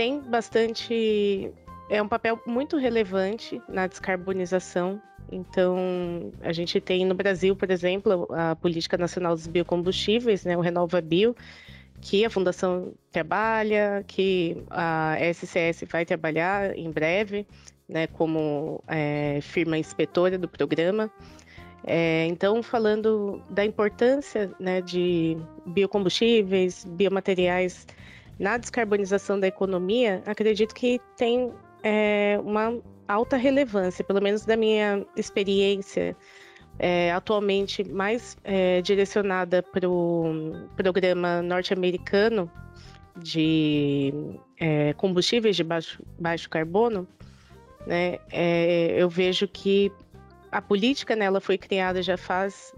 tem 0.00 0.18
bastante. 0.18 1.52
É 1.90 2.00
um 2.00 2.08
papel 2.08 2.40
muito 2.46 2.78
relevante 2.78 3.60
na 3.68 3.86
descarbonização. 3.86 4.98
Então, 5.30 6.32
a 6.40 6.52
gente 6.52 6.80
tem 6.80 7.04
no 7.04 7.14
Brasil, 7.14 7.54
por 7.54 7.70
exemplo, 7.70 8.26
a 8.30 8.56
Política 8.56 8.96
Nacional 8.96 9.34
dos 9.34 9.46
Biocombustíveis, 9.46 10.46
né, 10.46 10.56
o 10.56 10.62
Renova 10.62 11.02
Bio, 11.02 11.36
que 12.00 12.24
a 12.24 12.30
Fundação 12.30 12.94
trabalha, 13.12 14.02
que 14.06 14.56
a 14.70 15.18
SCS 15.34 15.84
vai 15.86 16.06
trabalhar 16.06 16.74
em 16.78 16.90
breve, 16.90 17.46
né, 17.86 18.06
como 18.06 18.82
é, 18.88 19.40
firma 19.42 19.76
inspetora 19.76 20.38
do 20.38 20.48
programa. 20.48 21.10
É, 21.84 22.24
então, 22.26 22.62
falando 22.62 23.42
da 23.50 23.66
importância 23.66 24.50
né, 24.58 24.80
de 24.80 25.36
biocombustíveis, 25.66 26.86
biomateriais 26.86 27.86
na 28.40 28.56
descarbonização 28.56 29.38
da 29.38 29.46
economia, 29.46 30.22
acredito 30.24 30.74
que 30.74 30.98
tem 31.14 31.52
é, 31.82 32.40
uma 32.42 32.80
alta 33.06 33.36
relevância, 33.36 34.02
pelo 34.02 34.22
menos 34.22 34.46
da 34.46 34.56
minha 34.56 35.04
experiência 35.14 36.16
é, 36.78 37.12
atualmente 37.12 37.84
mais 37.84 38.38
é, 38.42 38.80
direcionada 38.80 39.62
para 39.62 39.86
o 39.86 40.54
programa 40.74 41.42
norte-americano 41.42 42.50
de 43.18 44.14
é, 44.58 44.94
combustíveis 44.94 45.54
de 45.54 45.62
baixo, 45.62 46.02
baixo 46.18 46.48
carbono, 46.48 47.06
né, 47.86 48.16
é, 48.32 48.94
eu 48.96 49.10
vejo 49.10 49.46
que 49.46 49.92
a 50.50 50.62
política 50.62 51.14
nela 51.14 51.42
foi 51.42 51.58
criada 51.58 52.02
já 52.02 52.16
faz 52.16 52.74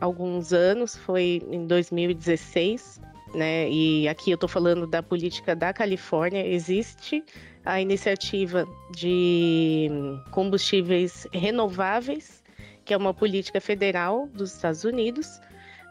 alguns 0.00 0.52
anos, 0.52 0.96
foi 0.96 1.40
em 1.48 1.68
2016, 1.68 3.00
né? 3.34 3.68
E 3.70 4.08
aqui 4.08 4.30
eu 4.30 4.34
estou 4.34 4.48
falando 4.48 4.86
da 4.86 5.02
política 5.02 5.54
da 5.54 5.72
Califórnia. 5.72 6.46
Existe 6.46 7.24
a 7.64 7.80
iniciativa 7.80 8.66
de 8.94 9.88
combustíveis 10.30 11.26
renováveis, 11.32 12.42
que 12.84 12.92
é 12.92 12.96
uma 12.96 13.14
política 13.14 13.60
federal 13.60 14.28
dos 14.28 14.54
Estados 14.54 14.84
Unidos, 14.84 15.40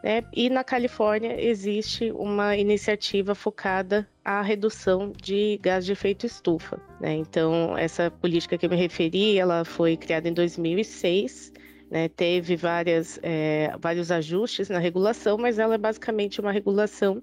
né? 0.04 0.22
E 0.34 0.50
na 0.50 0.62
Califórnia 0.62 1.34
existe 1.40 2.12
uma 2.12 2.54
iniciativa 2.54 3.34
focada 3.34 4.06
à 4.22 4.42
redução 4.42 5.10
de 5.16 5.58
gás 5.62 5.86
de 5.86 5.92
efeito 5.92 6.26
estufa. 6.26 6.78
Né? 7.00 7.14
Então, 7.14 7.76
essa 7.78 8.10
política 8.10 8.58
que 8.58 8.66
eu 8.66 8.70
me 8.70 8.76
referi, 8.76 9.38
ela 9.38 9.64
foi 9.64 9.96
criada 9.96 10.28
em 10.28 10.34
2006, 10.34 11.54
né? 11.90 12.08
teve 12.08 12.56
várias, 12.56 13.18
é, 13.22 13.74
vários 13.80 14.10
ajustes 14.10 14.68
na 14.68 14.78
regulação, 14.78 15.36
mas 15.38 15.58
ela 15.58 15.74
é 15.74 15.78
basicamente 15.78 16.40
uma 16.40 16.52
regulação 16.52 17.22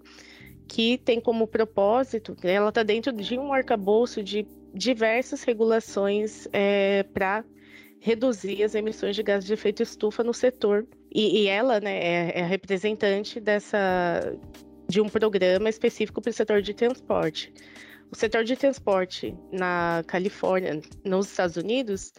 que 0.68 0.98
tem 1.00 1.20
como 1.20 1.48
propósito, 1.48 2.36
né? 2.44 2.54
ela 2.54 2.70
está 2.70 2.84
dentro 2.84 3.12
de 3.12 3.38
um 3.38 3.52
arcabouço 3.52 4.24
de 4.24 4.48
diversas 4.74 5.44
regulações 5.44 6.48
é, 6.54 7.04
para 7.14 7.44
reduzir 8.00 8.64
as 8.64 8.74
emissões 8.74 9.16
de 9.16 9.22
gás 9.22 9.46
de 9.46 9.54
efeito 9.54 9.84
estufa 9.84 10.24
no 10.24 10.34
setor. 10.34 10.88
E, 11.14 11.44
e 11.44 11.48
ela 11.48 11.80
né, 11.80 11.98
é, 11.98 12.40
é 12.40 12.44
representante 12.44 13.40
dessa 13.40 14.34
de 14.88 15.00
um 15.00 15.08
programa 15.08 15.70
específico 15.70 16.22
para 16.22 16.32
o 16.32 16.34
setor 16.34 16.62
de 16.62 16.74
transporte. 16.74 17.54
O 18.12 18.16
setor 18.16 18.44
de 18.44 18.58
transporte 18.58 19.34
na 19.54 20.04
Califórnia, 20.06 20.82
nos 21.06 21.30
Estados 21.30 21.56
Unidos, 21.56 22.12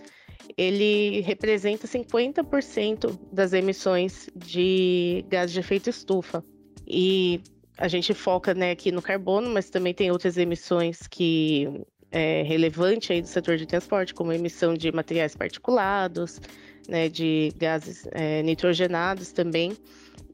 ele 0.56 1.20
representa 1.20 1.86
50% 1.86 3.18
das 3.32 3.52
emissões 3.52 4.28
de 4.34 5.24
gás 5.28 5.52
de 5.52 5.60
efeito 5.60 5.90
estufa. 5.90 6.44
E 6.86 7.40
a 7.78 7.88
gente 7.88 8.12
foca 8.12 8.54
né, 8.54 8.72
aqui 8.72 8.92
no 8.92 9.02
carbono, 9.02 9.50
mas 9.50 9.70
também 9.70 9.94
tem 9.94 10.10
outras 10.10 10.36
emissões 10.36 11.06
que 11.06 11.68
é 12.10 12.42
relevante 12.42 13.12
aí 13.12 13.22
do 13.22 13.28
setor 13.28 13.56
de 13.56 13.66
transporte, 13.66 14.12
como 14.12 14.32
emissão 14.32 14.74
de 14.74 14.92
materiais 14.92 15.34
particulados, 15.34 16.40
né, 16.88 17.08
de 17.08 17.52
gases 17.56 18.06
é, 18.12 18.42
nitrogenados 18.42 19.32
também 19.32 19.76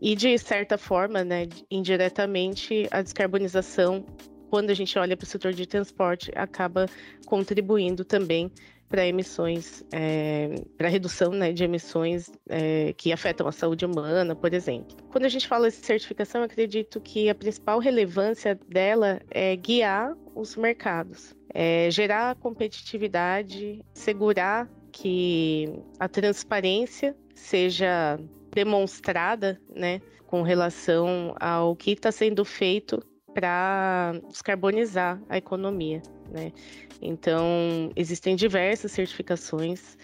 e 0.00 0.15
de 0.15 0.38
certa 0.38 0.79
forma, 0.79 1.25
né, 1.25 1.49
indiretamente, 1.71 2.87
a 2.91 3.03
descarbonização, 3.03 4.05
quando 4.49 4.71
a 4.71 4.75
gente 4.75 4.99
olha 4.99 5.17
para 5.17 5.25
o 5.25 5.29
setor 5.29 5.53
de 5.53 5.67
transporte, 5.67 6.31
acaba 6.37 6.87
contribuindo 7.27 8.05
também 8.05 8.50
para 8.88 9.07
emissões, 9.07 9.85
é, 9.92 10.54
para 10.76 10.88
redução 10.88 11.30
né, 11.30 11.52
de 11.52 11.64
emissões 11.64 12.30
é, 12.49 12.92
que 12.95 13.12
afetam 13.12 13.47
a 13.47 13.52
saúde 13.52 13.85
humana, 13.85 14.35
por 14.35 14.54
exemplo. 14.54 14.97
Quando 15.11 15.26
a 15.26 15.28
gente 15.28 15.47
fala 15.47 15.68
de 15.68 15.76
certificação, 15.76 16.42
acredito 16.42 17.00
que 17.00 17.28
a 17.28 17.35
principal 17.35 17.78
relevância 17.78 18.59
dela 18.68 19.21
é 19.30 19.54
guiar 19.57 20.16
os 20.35 20.57
mercados, 20.57 21.35
é 21.52 21.90
gerar 21.90 22.35
competitividade, 22.37 23.85
segurar 23.92 24.68
que 24.90 25.68
a 25.99 26.09
transparência 26.09 27.14
seja 27.35 28.18
demonstrada, 28.52 29.61
né, 29.75 30.00
com 30.26 30.42
relação 30.42 31.35
ao 31.38 31.76
que 31.76 31.92
está 31.92 32.11
sendo 32.11 32.45
feito 32.45 33.02
para 33.33 34.14
descarbonizar 34.28 35.21
a 35.28 35.38
economia, 35.38 36.02
né? 36.30 36.52
Então, 37.00 37.90
existem 37.97 38.37
diversas 38.37 38.92
certificações. 38.92 39.97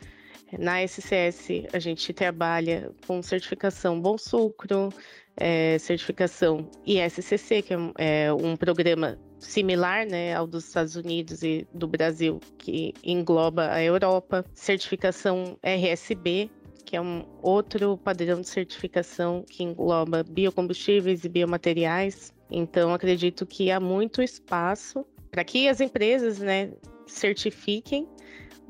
Na 0.58 0.82
SCS, 0.82 1.66
a 1.72 1.78
gente 1.78 2.12
trabalha 2.12 2.92
com 3.06 3.20
certificação 3.22 4.00
Bom 4.00 4.16
Sucro, 4.16 4.90
é, 5.36 5.78
certificação 5.78 6.70
ISCC, 6.86 7.62
que 7.62 7.74
é, 7.74 7.78
é 8.26 8.32
um 8.32 8.56
programa 8.56 9.18
similar 9.38 10.06
né, 10.06 10.34
ao 10.34 10.46
dos 10.46 10.66
Estados 10.66 10.96
Unidos 10.96 11.42
e 11.42 11.66
do 11.74 11.86
Brasil, 11.86 12.40
que 12.58 12.94
engloba 13.02 13.70
a 13.70 13.82
Europa, 13.82 14.44
certificação 14.54 15.58
RSB, 15.62 16.50
que 16.84 16.96
é 16.96 17.00
um 17.00 17.24
outro 17.42 17.96
padrão 17.98 18.40
de 18.40 18.48
certificação 18.48 19.44
que 19.48 19.62
engloba 19.62 20.22
biocombustíveis 20.22 21.24
e 21.24 21.28
biomateriais. 21.28 22.32
Então, 22.50 22.94
acredito 22.94 23.46
que 23.46 23.70
há 23.70 23.80
muito 23.80 24.22
espaço 24.22 25.04
para 25.34 25.42
que 25.42 25.68
as 25.68 25.80
empresas 25.80 26.38
né, 26.38 26.70
certifiquem 27.08 28.08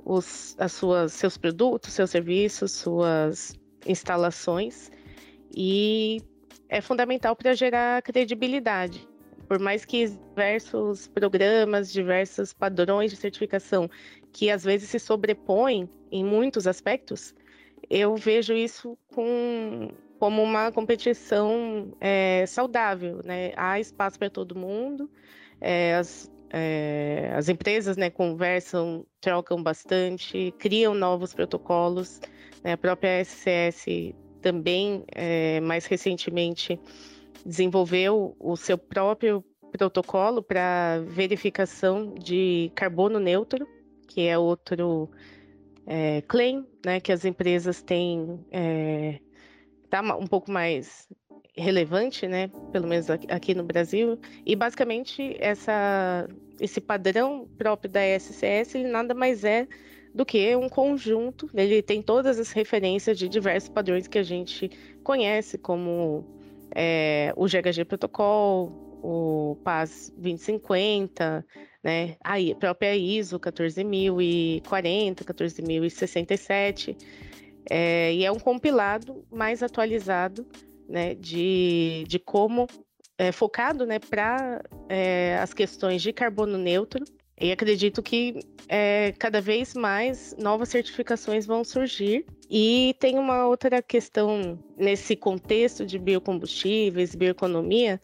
os, 0.03 0.57
as 0.59 0.73
suas, 0.73 1.13
seus 1.13 1.37
produtos, 1.37 1.93
seus 1.93 2.09
serviços, 2.09 2.73
suas 2.73 3.55
instalações, 3.87 4.91
e 5.55 6.23
é 6.71 6.81
fundamental 6.81 7.37
para 7.37 7.53
gerar 7.53 8.01
credibilidade. 8.01 9.07
Por 9.47 9.59
mais 9.59 9.85
que 9.85 10.09
diversos 10.09 11.07
programas, 11.07 11.93
diversos 11.93 12.55
padrões 12.55 13.11
de 13.11 13.19
certificação 13.19 13.91
que 14.33 14.49
às 14.49 14.65
vezes 14.65 14.89
se 14.89 14.99
sobrepõem 14.99 15.87
em 16.11 16.25
muitos 16.25 16.67
aspectos, 16.67 17.35
eu 17.91 18.17
vejo 18.17 18.55
isso 18.55 18.97
com, 19.15 19.91
como 20.19 20.43
uma 20.43 20.73
competição 20.73 21.95
é, 22.01 22.47
saudável, 22.47 23.21
né? 23.23 23.53
Há 23.55 23.79
espaço 23.79 24.19
para 24.19 24.31
todo 24.31 24.57
mundo, 24.57 25.11
é, 25.61 25.97
as, 25.97 26.33
é, 26.51 27.33
as 27.35 27.49
empresas 27.49 27.97
né, 27.97 28.11
conversam, 28.11 29.07
trocam 29.21 29.63
bastante, 29.63 30.53
criam 30.59 30.95
novos 30.95 31.35
protocolos. 31.35 32.21
Né? 32.63 32.73
A 32.73 32.77
própria 32.77 33.25
SCS 33.25 34.15
também, 34.41 35.05
é, 35.13 35.61
mais 35.61 35.87
recentemente, 35.87 36.79
desenvolveu 37.45 38.37
o 38.39 38.57
seu 38.57 38.79
próprio 38.79 39.45
protocolo 39.73 40.43
para 40.43 41.01
verificação 41.07 42.15
de 42.15 42.71
carbono 42.75 43.19
neutro, 43.19 43.67
que 44.07 44.27
é 44.27 44.39
outro 44.39 45.11
é, 45.87 46.23
claim 46.23 46.67
né, 46.85 47.01
que 47.01 47.11
as 47.11 47.25
empresas 47.25 47.83
têm 47.83 48.39
é, 48.53 49.19
tá 49.91 50.01
um 50.17 50.27
pouco 50.27 50.51
mais 50.51 51.09
relevante, 51.57 52.27
né, 52.27 52.51
pelo 52.73 52.87
menos 52.87 53.09
aqui 53.11 53.55
no 53.55 53.63
Brasil, 53.63 54.19
e 54.45 54.57
basicamente 54.57 55.37
essa, 55.39 56.29
esse 56.61 56.81
padrão 56.81 57.49
próprio 57.57 57.91
da 57.91 58.01
SCS 58.19 58.75
ele 58.75 58.89
nada 58.89 59.15
mais 59.15 59.45
é 59.45 59.69
do 60.13 60.25
que 60.25 60.55
um 60.57 60.69
conjunto, 60.69 61.51
ele 61.55 61.83
tem 61.83 62.01
todas 62.01 62.39
as 62.39 62.53
referências 62.53 63.19
de 63.19 63.29
diversos 63.29 63.69
padrões 63.69 64.07
que 64.07 64.19
a 64.19 64.23
gente 64.23 64.71
conhece, 65.03 65.59
como 65.59 66.25
é, 66.73 67.33
o 67.37 67.47
GHG 67.47 67.85
Protocol, 67.85 68.85
o 69.03 69.57
PAS 69.63 70.13
2050, 70.17 71.45
né? 71.83 72.17
A 72.25 72.37
própria 72.59 72.97
ISO 72.97 73.39
14040, 73.39 75.25
14067, 75.25 76.97
é, 77.69 78.15
e 78.15 78.25
é 78.25 78.33
um 78.33 78.39
compilado 78.39 79.25
mais 79.31 79.63
atualizado, 79.63 80.47
né, 80.89 81.15
de, 81.15 82.05
de 82.07 82.19
como 82.19 82.67
é, 83.19 83.33
focado, 83.33 83.87
né, 83.87 83.99
para 83.99 84.63
é, 84.89 85.39
as 85.41 85.55
questões 85.55 86.03
de 86.03 86.13
carbono 86.13 86.59
neutro. 86.59 87.05
E 87.41 87.51
acredito 87.51 88.01
que 88.01 88.39
é, 88.69 89.13
cada 89.19 89.41
vez 89.41 89.75
mais 89.75 90.37
novas 90.39 90.69
certificações 90.69 91.47
vão 91.47 91.65
surgir. 91.65 92.25
E 92.49 92.95
tem 93.01 93.19
uma 93.19 93.47
outra 93.47 93.83
questão 93.83 94.59
nesse 94.77 95.17
contexto 95.17 95.85
de 95.85 95.99
biocombustíveis, 95.99 97.15
bioeconomia, 97.15 98.01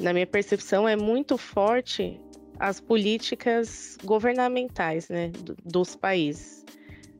na 0.00 0.12
minha 0.12 0.26
percepção, 0.26 0.88
é 0.88 0.96
muito 0.96 1.36
forte 1.36 2.20
as 2.58 2.80
políticas 2.80 3.96
governamentais 4.04 5.08
né, 5.08 5.30
dos 5.64 5.96
países. 5.96 6.64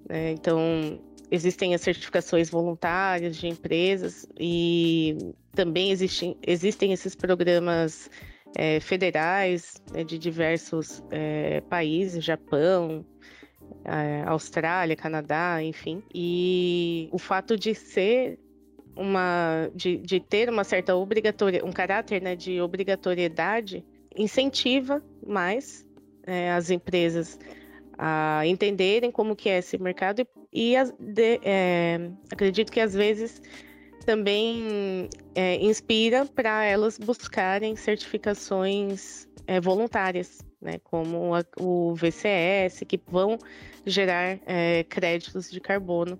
Né? 0.08 0.32
Então, 0.32 1.00
existem 1.30 1.74
as 1.74 1.80
certificações 1.80 2.50
voluntárias 2.50 3.36
de 3.36 3.48
empresas 3.48 4.26
e 4.38 5.16
também 5.52 5.90
existem, 5.90 6.36
existem 6.46 6.92
esses 6.92 7.14
programas 7.14 8.10
é, 8.56 8.80
federais 8.80 9.82
né, 9.92 10.04
de 10.04 10.18
diversos 10.18 11.02
é, 11.10 11.60
países, 11.62 12.24
Japão, 12.24 13.04
é, 13.84 14.22
Austrália, 14.26 14.96
Canadá, 14.96 15.62
enfim. 15.62 16.02
E 16.14 17.08
o 17.12 17.18
fato 17.18 17.56
de 17.56 17.74
ser 17.74 18.38
uma 18.96 19.68
de, 19.74 19.96
de 19.98 20.20
ter 20.20 20.48
uma 20.48 20.62
certa 20.62 20.94
obrigatoriedade, 20.94 21.68
um 21.68 21.72
caráter 21.72 22.22
né, 22.22 22.36
de 22.36 22.60
obrigatoriedade, 22.60 23.84
incentiva 24.16 25.02
mais 25.26 25.84
é, 26.26 26.52
as 26.52 26.70
empresas 26.70 27.38
a 27.98 28.46
entenderem 28.46 29.10
como 29.10 29.36
que 29.36 29.48
é 29.48 29.58
esse 29.58 29.78
mercado 29.78 30.20
e, 30.52 30.74
e 30.74 30.74
de, 30.98 31.40
é, 31.42 32.10
acredito 32.30 32.70
que 32.72 32.80
às 32.80 32.94
vezes 32.94 33.40
também 34.04 35.08
é, 35.34 35.56
inspira 35.56 36.26
para 36.26 36.64
elas 36.64 36.98
buscarem 36.98 37.74
certificações 37.74 39.26
é, 39.46 39.60
voluntárias, 39.60 40.40
né, 40.60 40.78
como 40.84 41.34
a, 41.34 41.44
o 41.58 41.94
VCS, 41.94 42.84
que 42.86 43.00
vão 43.08 43.38
gerar 43.86 44.38
é, 44.46 44.84
créditos 44.84 45.50
de 45.50 45.60
carbono, 45.60 46.18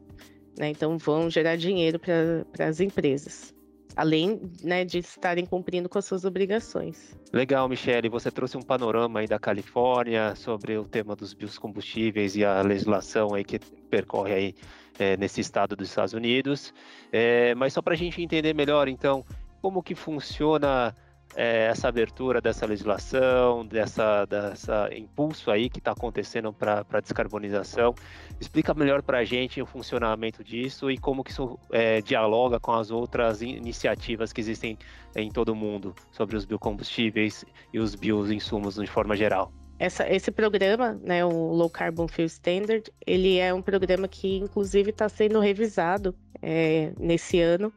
né, 0.59 0.69
então 0.71 0.99
vão 0.99 1.31
gerar 1.31 1.57
dinheiro 1.57 1.99
para 1.99 2.67
as 2.67 2.81
empresas 2.81 3.54
além 3.97 4.41
né, 4.63 4.85
de 4.85 4.99
estarem 4.99 5.47
cumprindo 5.47 5.89
com 5.89 5.99
as 5.99 6.05
suas 6.05 6.25
obrigações. 6.25 7.17
Legal, 7.33 7.69
Michele, 7.69 8.09
você 8.09 8.31
trouxe 8.31 8.57
um 8.57 8.63
panorama 8.63 9.21
aí 9.21 9.27
da 9.27 9.39
Califórnia 9.39 10.35
sobre 10.35 10.77
o 10.77 10.85
tema 10.85 11.15
dos 11.15 11.33
biocombustíveis 11.33 12.37
e 12.37 12.45
a 12.45 12.61
legislação 12.63 13.35
aí 13.35 13.45
que 13.45 13.59
percorre 13.91 14.33
aí 14.33 14.55
é, 14.99 15.17
nesse 15.17 15.41
estado 15.41 15.77
dos 15.77 15.89
Estados 15.89 16.15
Unidos. 16.15 16.73
É, 17.13 17.55
mas 17.55 17.73
só 17.73 17.83
para 17.83 17.95
a 17.95 17.97
gente 17.97 18.21
entender 18.21 18.55
melhor, 18.55 18.89
então, 18.89 19.25
como 19.61 19.83
que 19.83 19.95
funciona 19.95 20.95
é, 21.37 21.67
essa 21.67 21.89
abertura 21.89 22.41
dessa 22.41 22.67
legislação, 22.67 23.67
dessa, 23.67 24.25
dessa 24.25 24.89
impulso 24.95 25.51
aí 25.51 25.69
que 25.69 25.79
está 25.79 25.93
acontecendo 25.93 26.53
para 26.53 26.85
a 26.93 27.01
descarbonização. 27.01 27.95
Explica 28.41 28.75
melhor 28.75 29.03
para 29.03 29.19
a 29.19 29.25
gente 29.25 29.61
o 29.61 29.67
funcionamento 29.67 30.43
disso 30.43 30.91
e 30.91 30.99
como 30.99 31.25
que 31.25 31.31
isso 31.31 31.59
é, 31.71 32.01
dialoga 32.01 32.59
com 32.61 32.73
as 32.73 32.91
outras 32.91 33.43
iniciativas 33.43 34.33
que 34.33 34.41
existem 34.41 34.79
em 35.17 35.31
todo 35.31 35.51
o 35.51 35.57
mundo 35.57 35.95
sobre 36.11 36.37
os 36.37 36.45
biocombustíveis 36.45 37.45
e 37.73 37.79
os 37.79 37.95
bioinsumos 37.95 38.77
de 38.77 38.87
forma 38.87 39.17
geral. 39.17 39.53
Essa, 39.79 40.09
esse 40.09 40.31
programa, 40.31 40.99
né, 41.03 41.25
o 41.25 41.53
Low 41.53 41.69
Carbon 41.69 42.07
Fuel 42.07 42.27
Standard, 42.27 42.85
ele 43.05 43.39
é 43.39 43.53
um 43.53 43.61
programa 43.61 44.07
que 44.07 44.39
inclusive 44.39 44.91
está 44.91 45.09
sendo 45.09 45.41
revisado 45.41 46.15
é, 46.41 46.93
nesse 46.99 47.41
ano 47.41 47.73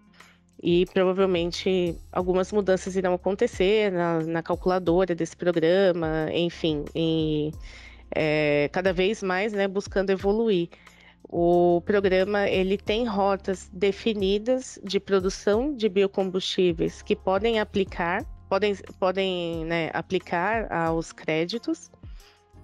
e 0.61 0.85
provavelmente 0.87 1.95
algumas 2.11 2.51
mudanças 2.51 2.95
irão 2.95 3.13
acontecer 3.13 3.91
na, 3.91 4.21
na 4.21 4.43
calculadora 4.43 5.13
desse 5.13 5.35
programa, 5.35 6.27
enfim, 6.33 6.85
e, 6.95 7.51
é, 8.15 8.69
cada 8.71 8.91
vez 8.91 9.21
mais 9.21 9.53
né, 9.53 9.67
buscando 9.67 10.09
evoluir. 10.09 10.69
O 11.29 11.81
programa 11.85 12.47
ele 12.47 12.77
tem 12.77 13.05
rotas 13.05 13.69
definidas 13.73 14.79
de 14.83 14.99
produção 14.99 15.75
de 15.75 15.89
biocombustíveis 15.89 17.01
que 17.01 17.15
podem 17.15 17.59
aplicar, 17.59 18.23
podem, 18.47 18.75
podem 18.99 19.65
né, 19.65 19.91
aplicar 19.93 20.71
aos 20.71 21.11
créditos, 21.11 21.91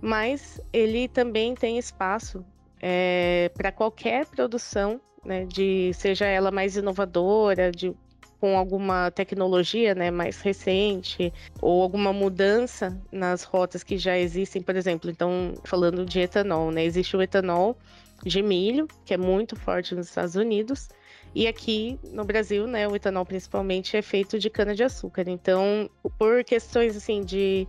mas 0.01 0.61
ele 0.71 1.07
também 1.09 1.55
tem 1.55 1.77
espaço 1.77 2.43
é, 2.81 3.51
para 3.55 3.71
qualquer 3.71 4.25
produção 4.27 4.99
né, 5.25 5.45
de 5.45 5.91
seja 5.93 6.25
ela 6.25 6.51
mais 6.51 6.75
inovadora, 6.75 7.71
de 7.71 7.93
com 8.39 8.57
alguma 8.57 9.09
tecnologia 9.09 9.95
né, 9.95 10.11
mais 10.11 10.41
recente 10.41 11.31
ou 11.61 11.81
alguma 11.81 12.11
mudança 12.11 13.01
nas 13.09 13.43
rotas 13.43 13.83
que 13.83 13.97
já 13.97 14.17
existem, 14.19 14.61
por 14.61 14.75
exemplo, 14.75 15.09
então 15.09 15.53
falando 15.63 16.05
de 16.05 16.19
etanol, 16.19 16.69
né, 16.69 16.83
existe 16.83 17.15
o 17.15 17.21
etanol 17.21 17.77
de 18.21 18.41
milho, 18.41 18.85
que 19.05 19.13
é 19.13 19.17
muito 19.17 19.55
forte 19.55 19.95
nos 19.95 20.09
Estados 20.09 20.35
Unidos, 20.35 20.89
e 21.33 21.47
aqui 21.47 21.97
no 22.11 22.25
Brasil, 22.25 22.67
né, 22.67 22.85
o 22.85 22.93
etanol 22.93 23.25
principalmente 23.25 23.95
é 23.95 24.01
feito 24.01 24.37
de 24.37 24.49
cana 24.49 24.75
de 24.75 24.83
açúcar. 24.83 25.23
Então, 25.27 25.89
por 26.19 26.43
questões 26.43 26.97
assim 26.97 27.23
de 27.23 27.65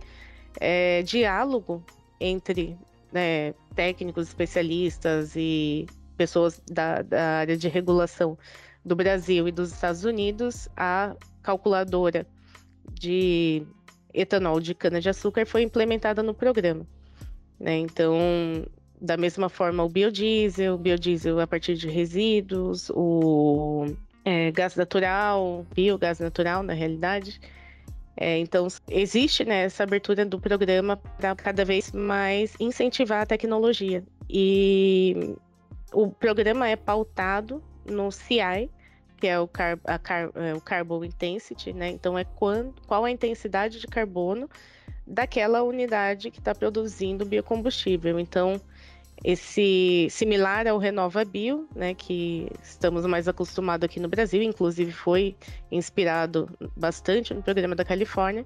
é, 0.59 1.01
diálogo 1.03 1.83
entre 2.19 2.77
né, 3.11 3.53
técnicos, 3.73 4.27
especialistas 4.27 5.37
e 5.37 5.87
pessoas 6.17 6.61
da, 6.69 7.01
da 7.01 7.39
área 7.39 7.57
de 7.57 7.67
regulação 7.67 8.37
do 8.83 8.95
Brasil 8.95 9.47
e 9.47 9.51
dos 9.51 9.71
Estados 9.71 10.03
Unidos, 10.03 10.69
a 10.75 11.15
calculadora 11.41 12.27
de 12.93 13.65
etanol 14.13 14.59
de 14.59 14.73
cana-de-açúcar 14.73 15.45
foi 15.45 15.63
implementada 15.63 16.23
no 16.23 16.33
programa. 16.33 16.85
Né? 17.59 17.77
Então, 17.77 18.15
da 18.99 19.17
mesma 19.17 19.49
forma, 19.49 19.83
o 19.83 19.89
biodiesel, 19.89 20.77
biodiesel 20.77 21.39
a 21.39 21.47
partir 21.47 21.75
de 21.75 21.87
resíduos, 21.87 22.89
o 22.91 23.85
é, 24.23 24.51
gás 24.51 24.75
natural, 24.75 25.65
biogás 25.73 26.19
natural, 26.19 26.63
na 26.63 26.73
realidade. 26.73 27.39
É, 28.17 28.37
então, 28.39 28.67
existe 28.89 29.43
né, 29.43 29.63
essa 29.63 29.83
abertura 29.83 30.25
do 30.25 30.39
programa 30.39 30.95
para 30.97 31.35
cada 31.35 31.65
vez 31.65 31.91
mais 31.91 32.55
incentivar 32.59 33.23
a 33.23 33.25
tecnologia. 33.25 34.03
E 34.29 35.35
o 35.95 36.11
programa 36.11 36.67
é 36.67 36.75
pautado 36.75 37.63
no 37.85 38.11
CI, 38.11 38.69
que 39.17 39.27
é 39.27 39.39
o, 39.39 39.47
car 39.47 39.79
car 40.03 40.29
é 40.35 40.53
o 40.53 40.59
Carbon 40.59 41.05
Intensity, 41.05 41.71
né? 41.71 41.89
Então 41.89 42.17
é 42.17 42.25
quando, 42.25 42.75
qual 42.85 43.05
a 43.05 43.11
intensidade 43.11 43.79
de 43.79 43.87
carbono 43.87 44.49
daquela 45.07 45.63
unidade 45.63 46.29
que 46.29 46.39
está 46.39 46.53
produzindo 46.53 47.25
biocombustível. 47.25 48.19
Então, 48.19 48.59
esse 49.23 50.07
similar 50.09 50.67
ao 50.67 50.77
Renova 50.77 51.23
Bio, 51.23 51.67
né, 51.73 51.93
que 51.93 52.51
estamos 52.61 53.05
mais 53.05 53.27
acostumados 53.27 53.85
aqui 53.85 53.99
no 53.99 54.09
Brasil, 54.09 54.41
inclusive 54.41 54.91
foi 54.91 55.35
inspirado 55.71 56.49
bastante 56.75 57.33
no 57.33 57.41
programa 57.41 57.75
da 57.75 57.85
Califórnia. 57.85 58.45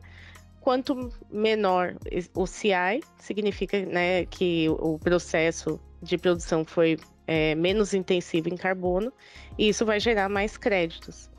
Quanto 0.62 1.10
menor 1.32 1.96
o 2.36 2.46
CI, 2.46 3.02
significa 3.18 3.84
né, 3.86 4.26
que 4.26 4.68
o 4.70 5.00
processo 5.00 5.80
de 6.02 6.18
produção 6.18 6.64
foi 6.64 6.98
é, 7.30 7.54
menos 7.54 7.94
intensivo 7.94 8.50
em 8.50 8.58
carbono, 8.58 9.14
e 9.56 9.70
isso 9.70 9.86
vai 9.86 10.00
gerar 10.00 10.28
mais 10.28 10.58
créditos. 10.58 11.30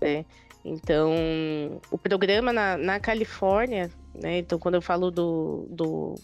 Né? 0.00 0.24
Então, 0.64 1.12
o 1.90 1.98
programa 1.98 2.50
na, 2.50 2.78
na 2.78 2.98
Califórnia, 2.98 3.90
né, 4.14 4.38
então 4.38 4.58
quando 4.58 4.76
eu 4.76 4.80
falo 4.80 5.10
do, 5.10 5.66
do 5.68 6.14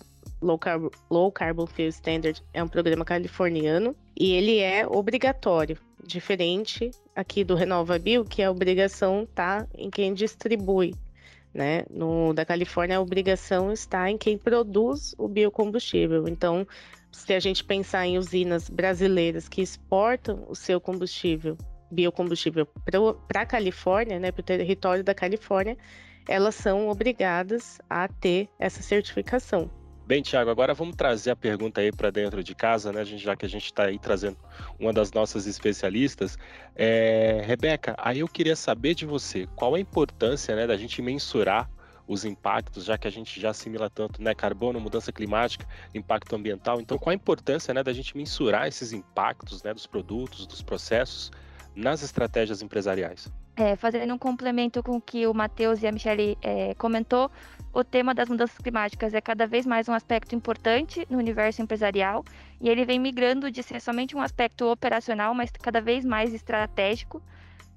Low, 0.41 0.59
Carb, 0.59 0.91
Low 1.11 1.31
Carbon 1.31 1.67
Fuel 1.67 1.91
Standard, 1.91 2.43
é 2.55 2.63
um 2.63 2.69
programa 2.69 3.05
californiano, 3.05 3.95
e 4.19 4.33
ele 4.33 4.59
é 4.59 4.87
obrigatório, 4.87 5.77
diferente 6.03 6.91
aqui 7.15 7.45
do 7.45 7.55
RenovaBio, 7.55 8.25
que 8.25 8.43
a 8.43 8.51
obrigação 8.51 9.25
está 9.25 9.67
em 9.77 9.91
quem 9.91 10.15
distribui. 10.15 10.95
Né? 11.53 11.85
No 11.91 12.33
da 12.33 12.47
Califórnia, 12.47 12.97
a 12.97 13.03
obrigação 13.03 13.71
está 13.71 14.11
em 14.11 14.17
quem 14.17 14.39
produz 14.39 15.15
o 15.19 15.29
biocombustível. 15.29 16.27
Então, 16.27 16.67
se 17.13 17.33
a 17.35 17.41
gente 17.41 17.65
pensar 17.65 18.07
em 18.07 18.19
usinas 18.19 18.69
brasileiras 18.69 19.49
que 19.49 19.61
exportam 19.61 20.45
o 20.49 20.55
seu 20.55 20.81
combustível, 20.81 21.57
biocombustível, 21.91 22.67
para 23.29 23.43
a 23.43 23.47
Califórnia, 23.47 24.19
né, 24.19 24.31
para 24.31 24.41
o 24.41 24.45
território 24.45 25.03
da 25.03 25.15
Califórnia, 25.15 25.77
elas 26.29 26.55
são 26.55 26.89
obrigadas 26.89 27.81
a 27.89 28.07
ter 28.07 28.49
essa 28.59 28.83
certificação. 28.83 29.71
Bem, 30.07 30.23
Tiago, 30.23 30.51
agora 30.51 30.75
vamos 30.75 30.97
trazer 30.97 31.31
a 31.31 31.37
pergunta 31.37 31.81
aí 31.81 31.93
para 31.93 32.11
dentro 32.11 32.43
de 32.43 32.53
casa, 32.53 32.93
né? 32.93 33.05
Já 33.05 33.37
que 33.37 33.47
a 33.47 33.49
gente 33.49 33.67
está 33.67 33.85
aí 33.85 33.97
trazendo 33.97 34.37
uma 34.77 34.93
das 34.93 35.13
nossas 35.13 35.47
especialistas. 35.47 36.37
É... 36.75 37.43
Rebeca, 37.45 37.95
aí 37.97 38.19
eu 38.19 38.27
queria 38.27 38.57
saber 38.57 38.95
de 38.95 39.07
você 39.07 39.47
qual 39.55 39.77
a 39.77 39.81
importância 39.81 40.57
né, 40.57 40.67
da 40.67 40.77
gente 40.77 41.01
mensurar 41.01 41.71
os 42.11 42.25
impactos, 42.25 42.85
já 42.85 42.99
que 42.99 43.07
a 43.07 43.11
gente 43.11 43.41
já 43.41 43.51
assimila 43.51 43.89
tanto, 43.89 44.21
né, 44.21 44.35
carbono, 44.35 44.81
mudança 44.81 45.13
climática, 45.13 45.65
impacto 45.95 46.35
ambiental. 46.35 46.81
Então, 46.81 46.99
qual 46.99 47.13
a 47.13 47.15
importância, 47.15 47.73
né, 47.73 47.85
da 47.85 47.93
gente 47.93 48.17
mensurar 48.17 48.67
esses 48.67 48.93
impactos, 48.93 49.63
né, 49.63 49.73
dos 49.73 49.87
produtos, 49.87 50.45
dos 50.45 50.61
processos 50.61 51.31
nas 51.73 52.03
estratégias 52.03 52.63
empresariais? 52.63 53.31
É, 53.55 53.77
fazendo 53.77 54.13
um 54.13 54.19
complemento 54.19 54.83
com 54.83 54.97
o 54.97 55.01
que 55.01 55.25
o 55.25 55.33
Matheus 55.33 55.85
e 55.85 55.87
a 55.87 55.93
Michelle 55.93 56.37
é, 56.43 56.75
comentou, 56.75 57.31
o 57.73 57.85
tema 57.85 58.13
das 58.13 58.29
mudanças 58.29 58.59
climáticas 58.59 59.15
é 59.15 59.21
cada 59.21 59.47
vez 59.47 59.65
mais 59.65 59.89
um 59.89 59.93
aspecto 59.93 60.35
importante 60.35 61.07
no 61.09 61.17
universo 61.17 61.63
empresarial 61.63 62.25
e 62.61 62.69
ele 62.69 62.85
vem 62.85 62.99
migrando 62.99 63.53
de 63.53 63.63
ser 63.63 63.81
somente 63.81 64.17
um 64.17 64.21
aspecto 64.21 64.67
operacional, 64.67 65.33
mas 65.33 65.53
cada 65.53 65.81
vez 65.81 66.05
mais 66.05 66.35
estratégico 66.35 67.23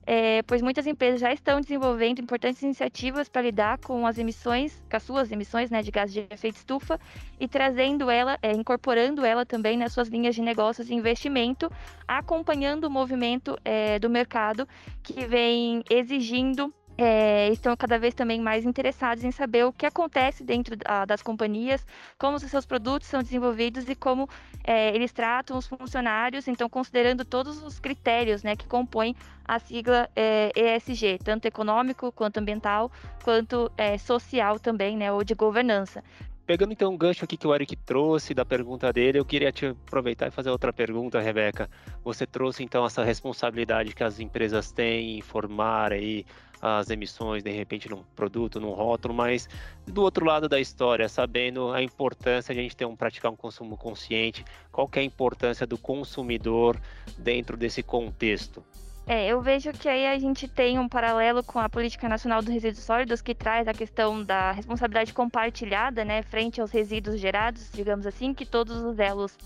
é, 0.05 0.41
pois 0.43 0.61
muitas 0.61 0.85
empresas 0.85 1.21
já 1.21 1.31
estão 1.31 1.61
desenvolvendo 1.61 2.19
importantes 2.19 2.61
iniciativas 2.61 3.29
para 3.29 3.41
lidar 3.41 3.77
com 3.79 4.05
as 4.05 4.17
emissões, 4.17 4.81
com 4.89 4.97
as 4.97 5.03
suas 5.03 5.31
emissões 5.31 5.69
né, 5.69 5.81
de 5.81 5.91
gases 5.91 6.13
de 6.13 6.25
efeito 6.29 6.57
estufa 6.57 6.99
e 7.39 7.47
trazendo 7.47 8.09
ela, 8.09 8.37
é, 8.41 8.51
incorporando 8.51 9.25
ela 9.25 9.45
também 9.45 9.77
nas 9.77 9.93
suas 9.93 10.07
linhas 10.07 10.35
de 10.35 10.41
negócios 10.41 10.89
e 10.89 10.93
investimento, 10.93 11.71
acompanhando 12.07 12.85
o 12.85 12.89
movimento 12.89 13.57
é, 13.63 13.97
do 13.99 14.09
mercado 14.09 14.67
que 15.01 15.25
vem 15.25 15.83
exigindo 15.89 16.73
é, 16.97 17.49
estão 17.49 17.75
cada 17.75 17.97
vez 17.97 18.13
também 18.13 18.39
mais 18.41 18.65
interessados 18.65 19.23
em 19.23 19.31
saber 19.31 19.65
o 19.65 19.73
que 19.73 19.85
acontece 19.85 20.43
dentro 20.43 20.75
da, 20.75 21.05
das 21.05 21.21
companhias, 21.21 21.85
como 22.17 22.37
os 22.37 22.43
seus 22.43 22.65
produtos 22.65 23.07
são 23.07 23.21
desenvolvidos 23.21 23.87
e 23.89 23.95
como 23.95 24.29
é, 24.63 24.95
eles 24.95 25.11
tratam 25.11 25.57
os 25.57 25.67
funcionários, 25.67 26.47
então 26.47 26.69
considerando 26.69 27.25
todos 27.25 27.61
os 27.63 27.79
critérios 27.79 28.43
né, 28.43 28.55
que 28.55 28.67
compõem 28.67 29.15
a 29.45 29.59
sigla 29.59 30.09
é, 30.15 30.51
ESG, 30.55 31.19
tanto 31.23 31.45
econômico 31.45 32.11
quanto 32.11 32.37
ambiental, 32.37 32.91
quanto 33.23 33.71
é, 33.77 33.97
social 33.97 34.59
também, 34.59 34.95
né, 34.95 35.11
ou 35.11 35.23
de 35.23 35.33
governança. 35.33 36.03
Pegando 36.45 36.73
então 36.73 36.91
um 36.91 36.97
gancho 36.97 37.23
aqui 37.23 37.37
que 37.37 37.47
o 37.47 37.55
Eric 37.55 37.73
trouxe 37.77 38.33
da 38.33 38.43
pergunta 38.43 38.91
dele, 38.91 39.17
eu 39.17 39.23
queria 39.23 39.49
te 39.49 39.67
aproveitar 39.67 40.27
e 40.27 40.31
fazer 40.31 40.49
outra 40.49 40.73
pergunta, 40.73 41.21
Rebeca. 41.21 41.69
Você 42.03 42.27
trouxe 42.27 42.63
então 42.63 42.85
essa 42.85 43.01
responsabilidade 43.01 43.95
que 43.95 44.03
as 44.03 44.19
empresas 44.19 44.69
têm 44.69 45.19
em 45.19 45.21
formar 45.21 45.93
aí 45.93 46.25
as 46.65 46.89
emissões, 46.89 47.43
de 47.43 47.51
repente, 47.51 47.89
num 47.89 48.03
produto, 48.15 48.57
num 48.57 48.71
rótulo, 48.71 49.13
mas 49.13 49.49
do 49.85 50.01
outro 50.01 50.25
lado 50.25 50.47
da 50.47 50.61
história, 50.61 51.09
sabendo 51.09 51.73
a 51.73 51.83
importância 51.83 52.53
de 52.53 52.59
a 52.61 52.63
gente 52.63 52.77
ter 52.77 52.85
um 52.85 52.95
praticar 52.95 53.29
um 53.29 53.35
consumo 53.35 53.75
consciente, 53.75 54.45
qual 54.71 54.87
que 54.87 54.97
é 54.97 55.01
a 55.01 55.05
importância 55.05 55.67
do 55.67 55.77
consumidor 55.77 56.79
dentro 57.17 57.57
desse 57.57 57.83
contexto? 57.83 58.63
É, 59.05 59.27
eu 59.27 59.41
vejo 59.41 59.73
que 59.73 59.89
aí 59.89 60.07
a 60.07 60.17
gente 60.17 60.47
tem 60.47 60.79
um 60.79 60.87
paralelo 60.87 61.43
com 61.43 61.59
a 61.59 61.67
Política 61.67 62.07
Nacional 62.07 62.41
dos 62.41 62.53
Resíduos 62.53 62.85
Sólidos, 62.85 63.21
que 63.21 63.35
traz 63.35 63.67
a 63.67 63.73
questão 63.73 64.23
da 64.23 64.53
responsabilidade 64.53 65.11
compartilhada, 65.11 66.05
né, 66.05 66.21
frente 66.21 66.61
aos 66.61 66.71
resíduos 66.71 67.19
gerados, 67.19 67.69
digamos 67.73 68.07
assim, 68.07 68.33
que 68.33 68.45
todos 68.45 68.77
os 68.77 68.97
elos 68.99 69.37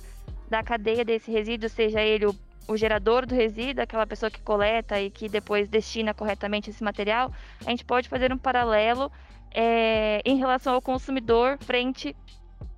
da 0.48 0.62
cadeia 0.62 1.04
desse 1.04 1.32
resíduo, 1.32 1.68
seja 1.68 2.00
ele 2.00 2.28
o, 2.28 2.36
o 2.68 2.76
gerador 2.76 3.26
do 3.26 3.34
resíduo, 3.34 3.84
aquela 3.84 4.06
pessoa 4.06 4.30
que 4.30 4.42
coleta 4.42 5.00
e 5.00 5.10
que 5.10 5.30
depois 5.30 5.70
destina 5.70 6.14
corretamente 6.14 6.70
esse 6.70 6.84
material, 6.84 7.32
a 7.66 7.70
gente 7.70 7.86
pode 7.86 8.10
fazer 8.10 8.32
um 8.34 8.38
paralelo 8.38 9.12
é, 9.52 10.22
em 10.26 10.38
relação 10.38 10.74
ao 10.74 10.82
consumidor 10.82 11.58
frente 11.62 12.16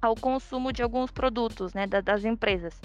ao 0.02 0.15
consumo 0.15 0.71
de 0.71 0.82
alguns 0.82 1.12
produtos, 1.12 1.73
né, 1.73 1.88
da, 1.88 2.02
das 2.02 2.23
empresas. 2.23 2.80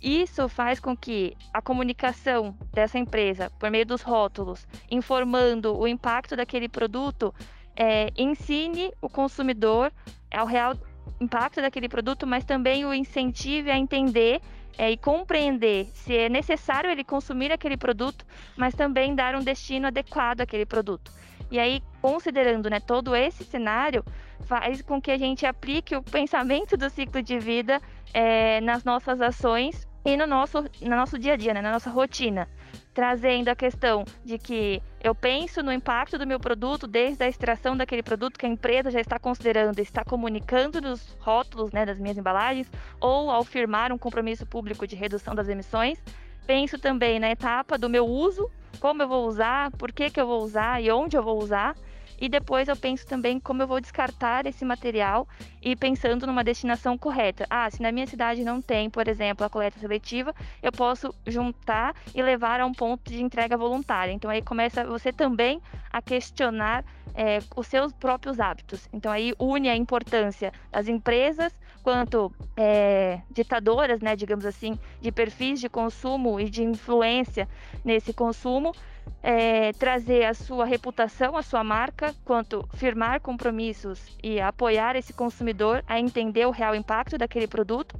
Isso 0.00 0.48
faz 0.48 0.78
com 0.78 0.96
que 0.96 1.36
a 1.52 1.60
comunicação 1.60 2.56
dessa 2.72 2.98
empresa, 2.98 3.50
por 3.58 3.70
meio 3.70 3.86
dos 3.86 4.02
rótulos, 4.02 4.66
informando 4.90 5.76
o 5.76 5.88
impacto 5.88 6.36
daquele 6.36 6.68
produto, 6.68 7.34
é, 7.74 8.10
ensine 8.16 8.92
o 9.00 9.08
consumidor 9.08 9.92
ao 10.32 10.46
real 10.46 10.74
impacto 11.20 11.60
daquele 11.60 11.88
produto, 11.88 12.26
mas 12.26 12.44
também 12.44 12.84
o 12.84 12.92
incentive 12.92 13.70
a 13.70 13.78
entender 13.78 14.40
é, 14.78 14.90
e 14.90 14.96
compreender 14.96 15.86
se 15.94 16.16
é 16.16 16.28
necessário 16.28 16.90
ele 16.90 17.04
consumir 17.04 17.52
aquele 17.52 17.76
produto, 17.76 18.24
mas 18.56 18.74
também 18.74 19.14
dar 19.14 19.34
um 19.34 19.40
destino 19.40 19.86
adequado 19.86 20.40
àquele 20.40 20.66
produto. 20.66 21.10
E 21.50 21.58
aí, 21.58 21.82
considerando 22.02 22.68
né, 22.68 22.80
todo 22.80 23.14
esse 23.14 23.44
cenário, 23.44 24.04
faz 24.42 24.82
com 24.82 25.00
que 25.00 25.10
a 25.10 25.18
gente 25.18 25.46
aplique 25.46 25.94
o 25.94 26.02
pensamento 26.02 26.76
do 26.76 26.90
ciclo 26.90 27.22
de 27.22 27.38
vida 27.38 27.80
é, 28.12 28.60
nas 28.60 28.84
nossas 28.84 29.20
ações 29.20 29.86
e 30.04 30.16
no 30.16 30.26
nosso, 30.26 30.62
no 30.82 30.96
nosso 30.96 31.18
dia 31.18 31.34
a 31.34 31.36
dia, 31.36 31.54
né, 31.54 31.62
na 31.62 31.72
nossa 31.72 31.90
rotina. 31.90 32.48
Trazendo 32.96 33.50
a 33.50 33.54
questão 33.54 34.06
de 34.24 34.38
que 34.38 34.82
eu 35.04 35.14
penso 35.14 35.62
no 35.62 35.70
impacto 35.70 36.16
do 36.16 36.26
meu 36.26 36.40
produto 36.40 36.86
desde 36.86 37.22
a 37.22 37.28
extração 37.28 37.76
daquele 37.76 38.02
produto 38.02 38.38
que 38.38 38.46
a 38.46 38.48
empresa 38.48 38.90
já 38.90 38.98
está 38.98 39.18
considerando, 39.18 39.78
está 39.80 40.02
comunicando 40.02 40.80
nos 40.80 41.14
rótulos 41.20 41.70
né, 41.72 41.84
das 41.84 41.98
minhas 41.98 42.16
embalagens, 42.16 42.72
ou 42.98 43.30
ao 43.30 43.44
firmar 43.44 43.92
um 43.92 43.98
compromisso 43.98 44.46
público 44.46 44.86
de 44.86 44.96
redução 44.96 45.34
das 45.34 45.46
emissões. 45.46 46.02
Penso 46.46 46.78
também 46.78 47.20
na 47.20 47.30
etapa 47.30 47.76
do 47.76 47.90
meu 47.90 48.06
uso, 48.06 48.50
como 48.80 49.02
eu 49.02 49.08
vou 49.08 49.28
usar, 49.28 49.70
por 49.72 49.92
que, 49.92 50.08
que 50.08 50.18
eu 50.18 50.26
vou 50.26 50.42
usar 50.42 50.82
e 50.82 50.90
onde 50.90 51.18
eu 51.18 51.22
vou 51.22 51.38
usar. 51.38 51.76
E 52.18 52.28
depois 52.28 52.68
eu 52.68 52.76
penso 52.76 53.06
também 53.06 53.38
como 53.38 53.62
eu 53.62 53.66
vou 53.66 53.80
descartar 53.80 54.46
esse 54.46 54.64
material 54.64 55.28
e 55.62 55.76
pensando 55.76 56.26
numa 56.26 56.42
destinação 56.42 56.96
correta. 56.96 57.46
Ah, 57.50 57.70
se 57.70 57.82
na 57.82 57.92
minha 57.92 58.06
cidade 58.06 58.44
não 58.44 58.62
tem, 58.62 58.88
por 58.88 59.06
exemplo, 59.08 59.44
a 59.44 59.50
coleta 59.50 59.78
seletiva, 59.78 60.34
eu 60.62 60.72
posso 60.72 61.14
juntar 61.26 61.94
e 62.14 62.22
levar 62.22 62.60
a 62.60 62.66
um 62.66 62.72
ponto 62.72 63.10
de 63.10 63.22
entrega 63.22 63.56
voluntária. 63.56 64.12
Então 64.12 64.30
aí 64.30 64.42
começa 64.42 64.84
você 64.84 65.12
também 65.12 65.60
a 65.92 66.00
questionar 66.00 66.84
é, 67.14 67.38
os 67.56 67.66
seus 67.66 67.92
próprios 67.92 68.38
hábitos. 68.38 68.88
Então 68.92 69.10
aí 69.10 69.32
une 69.38 69.68
a 69.68 69.76
importância 69.76 70.52
das 70.70 70.88
empresas 70.88 71.52
quanto 71.82 72.32
é, 72.56 73.20
ditadoras, 73.30 74.00
né, 74.00 74.16
digamos 74.16 74.44
assim, 74.44 74.76
de 75.00 75.12
perfis 75.12 75.60
de 75.60 75.68
consumo 75.68 76.40
e 76.40 76.50
de 76.50 76.64
influência 76.64 77.48
nesse 77.84 78.12
consumo 78.12 78.74
é, 79.22 79.72
trazer 79.72 80.24
a 80.24 80.34
sua 80.34 80.64
reputação, 80.64 81.36
a 81.36 81.42
sua 81.42 81.64
marca, 81.64 82.14
quanto 82.24 82.68
firmar 82.74 83.20
compromissos 83.20 84.16
e 84.22 84.40
apoiar 84.40 84.96
esse 84.96 85.12
consumidor 85.12 85.82
a 85.86 85.98
entender 85.98 86.46
o 86.46 86.50
real 86.50 86.74
impacto 86.74 87.18
daquele 87.18 87.46
produto 87.46 87.98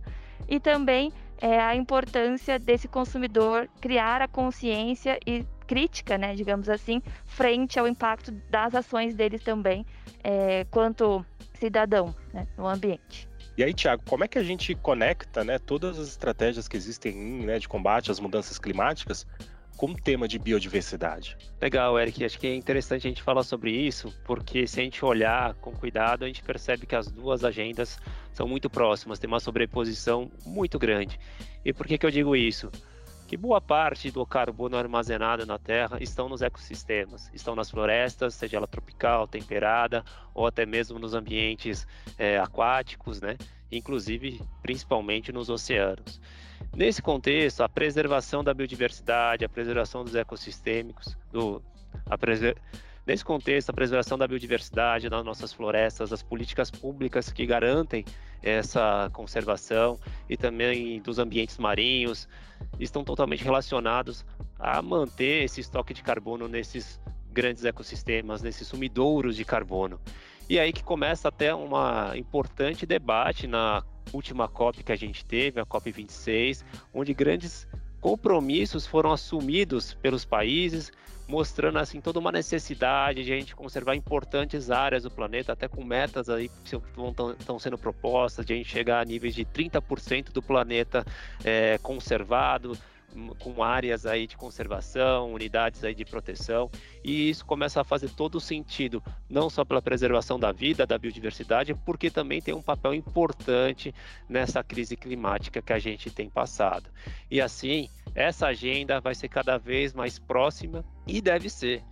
e 0.48 0.60
também 0.60 1.12
é, 1.40 1.60
a 1.60 1.74
importância 1.74 2.58
desse 2.58 2.88
consumidor 2.88 3.68
criar 3.80 4.22
a 4.22 4.28
consciência 4.28 5.18
e 5.26 5.44
crítica, 5.66 6.16
né, 6.16 6.34
digamos 6.34 6.68
assim, 6.68 7.02
frente 7.24 7.78
ao 7.78 7.88
impacto 7.88 8.30
das 8.48 8.74
ações 8.74 9.14
dele 9.14 9.38
também, 9.38 9.84
é, 10.22 10.64
quanto 10.70 11.26
cidadão 11.54 12.14
né, 12.32 12.46
no 12.56 12.66
ambiente. 12.66 13.28
E 13.56 13.64
aí, 13.64 13.72
Tiago, 13.72 14.02
como 14.06 14.22
é 14.22 14.28
que 14.28 14.38
a 14.38 14.42
gente 14.42 14.74
conecta 14.74 15.42
né, 15.42 15.58
todas 15.58 15.98
as 15.98 16.08
estratégias 16.08 16.68
que 16.68 16.76
existem 16.76 17.14
né, 17.44 17.58
de 17.58 17.66
combate 17.66 18.10
às 18.10 18.20
mudanças 18.20 18.58
climáticas 18.58 19.26
com 19.76 19.90
o 19.90 19.94
tema 19.94 20.26
de 20.26 20.38
biodiversidade. 20.38 21.36
Legal, 21.60 21.98
Eric. 21.98 22.24
Acho 22.24 22.38
que 22.38 22.46
é 22.46 22.54
interessante 22.54 23.06
a 23.06 23.10
gente 23.10 23.22
falar 23.22 23.42
sobre 23.42 23.70
isso, 23.70 24.12
porque 24.24 24.66
se 24.66 24.80
a 24.80 24.82
gente 24.82 25.04
olhar 25.04 25.54
com 25.54 25.72
cuidado, 25.72 26.24
a 26.24 26.26
gente 26.26 26.42
percebe 26.42 26.86
que 26.86 26.96
as 26.96 27.10
duas 27.10 27.44
agendas 27.44 27.98
são 28.32 28.48
muito 28.48 28.68
próximas, 28.70 29.18
tem 29.18 29.28
uma 29.28 29.40
sobreposição 29.40 30.30
muito 30.44 30.78
grande. 30.78 31.18
E 31.64 31.72
por 31.72 31.86
que, 31.86 31.98
que 31.98 32.06
eu 32.06 32.10
digo 32.10 32.34
isso? 32.34 32.70
Que 33.26 33.36
boa 33.36 33.60
parte 33.60 34.10
do 34.10 34.24
carbono 34.24 34.76
armazenado 34.76 35.44
na 35.44 35.58
Terra 35.58 35.98
estão 36.00 36.28
nos 36.28 36.42
ecossistemas, 36.42 37.28
estão 37.34 37.56
nas 37.56 37.70
florestas, 37.70 38.34
seja 38.34 38.56
ela 38.56 38.68
tropical, 38.68 39.26
temperada, 39.26 40.04
ou 40.32 40.46
até 40.46 40.64
mesmo 40.64 40.98
nos 40.98 41.12
ambientes 41.12 41.86
é, 42.16 42.38
aquáticos, 42.38 43.20
né? 43.20 43.36
Inclusive 43.70 44.40
principalmente 44.62 45.32
nos 45.32 45.48
oceanos. 45.48 46.20
Nesse 46.74 47.00
contexto, 47.00 47.62
a 47.62 47.68
preservação 47.68 48.42
da 48.44 48.52
biodiversidade, 48.52 49.44
a 49.44 49.48
preservação 49.48 50.04
dos 50.04 50.14
ecossistêmicos, 50.14 51.16
do, 51.32 51.62
preser... 52.18 52.56
nesse 53.06 53.24
contexto, 53.24 53.70
a 53.70 53.72
preservação 53.72 54.18
da 54.18 54.26
biodiversidade 54.26 55.08
das 55.08 55.24
nossas 55.24 55.52
florestas, 55.52 56.12
as 56.12 56.22
políticas 56.22 56.70
públicas 56.70 57.32
que 57.32 57.46
garantem 57.46 58.04
essa 58.42 59.10
conservação 59.12 59.98
e 60.28 60.36
também 60.36 61.00
dos 61.00 61.18
ambientes 61.18 61.58
marinhos 61.58 62.28
estão 62.78 63.02
totalmente 63.02 63.42
relacionados 63.42 64.24
a 64.58 64.80
manter 64.80 65.44
esse 65.44 65.60
estoque 65.60 65.92
de 65.92 66.02
carbono 66.02 66.46
nesses 66.46 67.00
grandes 67.32 67.64
ecossistemas, 67.64 68.40
nesses 68.40 68.66
sumidouros 68.68 69.36
de 69.36 69.44
carbono. 69.44 70.00
E 70.48 70.60
aí 70.60 70.72
que 70.72 70.82
começa 70.82 71.28
até 71.28 71.52
um 71.54 71.68
importante 72.14 72.86
debate 72.86 73.48
na 73.48 73.82
última 74.12 74.46
COP 74.46 74.84
que 74.84 74.92
a 74.92 74.96
gente 74.96 75.24
teve, 75.24 75.60
a 75.60 75.64
COP 75.64 75.90
26, 75.90 76.64
onde 76.94 77.12
grandes 77.12 77.66
compromissos 78.00 78.86
foram 78.86 79.10
assumidos 79.12 79.94
pelos 79.94 80.24
países, 80.24 80.92
mostrando 81.26 81.80
assim 81.80 82.00
toda 82.00 82.20
uma 82.20 82.30
necessidade 82.30 83.24
de 83.24 83.32
a 83.32 83.36
gente 83.36 83.56
conservar 83.56 83.96
importantes 83.96 84.70
áreas 84.70 85.02
do 85.02 85.10
planeta, 85.10 85.52
até 85.52 85.66
com 85.66 85.82
metas 85.82 86.28
aí 86.28 86.48
que 86.48 86.76
estão 87.40 87.58
sendo 87.58 87.76
propostas, 87.76 88.46
de 88.46 88.52
a 88.52 88.56
gente 88.56 88.68
chegar 88.68 89.00
a 89.00 89.04
níveis 89.04 89.34
de 89.34 89.44
30% 89.44 90.30
do 90.30 90.40
planeta 90.40 91.04
é, 91.44 91.78
conservado, 91.78 92.78
com 93.38 93.62
áreas 93.62 94.06
aí 94.06 94.26
de 94.26 94.36
conservação, 94.36 95.32
unidades 95.32 95.82
aí 95.84 95.94
de 95.94 96.04
proteção, 96.04 96.70
e 97.02 97.30
isso 97.30 97.44
começa 97.44 97.80
a 97.80 97.84
fazer 97.84 98.10
todo 98.10 98.40
sentido, 98.40 99.02
não 99.28 99.48
só 99.48 99.64
pela 99.64 99.82
preservação 99.82 100.38
da 100.38 100.52
vida, 100.52 100.86
da 100.86 100.98
biodiversidade, 100.98 101.74
porque 101.74 102.10
também 102.10 102.40
tem 102.40 102.54
um 102.54 102.62
papel 102.62 102.94
importante 102.94 103.94
nessa 104.28 104.62
crise 104.62 104.96
climática 104.96 105.62
que 105.62 105.72
a 105.72 105.78
gente 105.78 106.10
tem 106.10 106.28
passado. 106.28 106.90
E 107.30 107.40
assim, 107.40 107.88
essa 108.14 108.46
agenda 108.46 109.00
vai 109.00 109.14
ser 109.14 109.28
cada 109.28 109.58
vez 109.58 109.92
mais 109.92 110.18
próxima 110.18 110.84
e 111.06 111.20
deve 111.20 111.48
ser. 111.48 111.82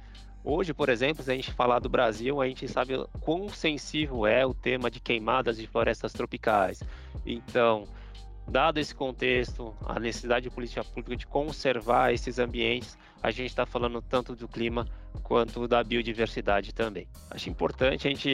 Hoje, 0.47 0.75
por 0.75 0.91
exemplo, 0.91 1.23
se 1.23 1.31
a 1.31 1.35
gente 1.35 1.51
falar 1.53 1.79
do 1.79 1.89
Brasil, 1.89 2.39
a 2.41 2.47
gente 2.47 2.69
sabe 2.69 2.93
quão 3.21 3.49
sensível 3.49 4.27
é 4.27 4.45
o 4.45 4.53
tema 4.53 4.91
de 4.91 5.01
queimadas 5.01 5.57
de 5.57 5.67
florestas 5.67 6.13
tropicais. 6.13 6.83
Então, 7.25 7.89
Dado 8.47 8.79
esse 8.79 8.95
contexto, 8.95 9.75
a 9.87 9.99
necessidade 9.99 10.49
de 10.49 10.55
política 10.55 10.85
pública 10.85 11.17
de 11.17 11.27
conservar 11.27 12.13
esses 12.13 12.39
ambientes, 12.39 12.97
a 13.23 13.31
gente 13.31 13.47
está 13.47 13.65
falando 13.65 14.03
tanto 14.03 14.37
do 14.37 14.47
clima 14.47 14.87
quanto 15.23 15.67
da 15.67 15.83
biodiversidade 15.83 16.75
também. 16.75 17.09
Acho 17.31 17.49
importante 17.49 18.07
a 18.07 18.11
gente 18.11 18.31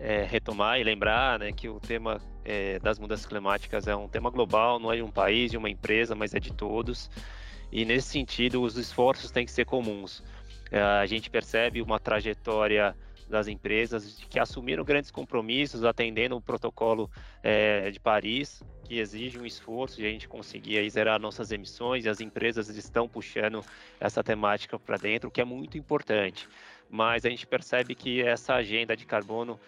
é, 0.00 0.26
retomar 0.28 0.80
e 0.80 0.84
lembrar 0.84 1.38
né, 1.38 1.52
que 1.52 1.68
o 1.68 1.78
tema 1.78 2.20
é, 2.44 2.78
das 2.80 2.98
mudanças 2.98 3.24
climáticas 3.24 3.86
é 3.86 3.94
um 3.94 4.08
tema 4.08 4.30
global, 4.30 4.80
não 4.80 4.92
é 4.92 4.96
de 4.96 5.02
um 5.02 5.10
país, 5.10 5.52
de 5.52 5.56
uma 5.56 5.70
empresa, 5.70 6.14
mas 6.14 6.34
é 6.34 6.40
de 6.40 6.52
todos. 6.52 7.08
E 7.70 7.84
nesse 7.84 8.08
sentido, 8.08 8.62
os 8.62 8.76
esforços 8.76 9.30
têm 9.30 9.44
que 9.44 9.52
ser 9.52 9.64
comuns. 9.64 10.24
É, 10.72 10.80
a 10.80 11.06
gente 11.06 11.30
percebe 11.30 11.80
uma 11.80 12.00
trajetória 12.00 12.96
das 13.28 13.48
empresas 13.48 14.24
que 14.28 14.38
assumiram 14.38 14.84
grandes 14.84 15.10
compromissos, 15.10 15.84
atendendo 15.84 16.36
o 16.36 16.40
protocolo 16.40 17.10
é, 17.42 17.90
de 17.90 17.98
Paris, 17.98 18.62
que 18.86 18.98
exige 18.98 19.38
um 19.38 19.44
esforço 19.44 19.96
de 19.96 20.06
a 20.06 20.10
gente 20.10 20.28
conseguir 20.28 20.78
aí 20.78 20.88
zerar 20.88 21.20
nossas 21.20 21.50
emissões, 21.50 22.04
e 22.04 22.08
as 22.08 22.20
empresas 22.20 22.68
estão 22.68 23.08
puxando 23.08 23.64
essa 23.98 24.22
temática 24.22 24.78
para 24.78 24.96
dentro, 24.96 25.28
o 25.28 25.32
que 25.32 25.40
é 25.40 25.44
muito 25.44 25.76
importante. 25.76 26.48
Mas 26.88 27.24
a 27.24 27.28
gente 27.28 27.46
percebe 27.46 27.94
que 27.94 28.22
essa 28.22 28.54
agenda 28.54 28.96
de 28.96 29.04
carbono 29.04 29.58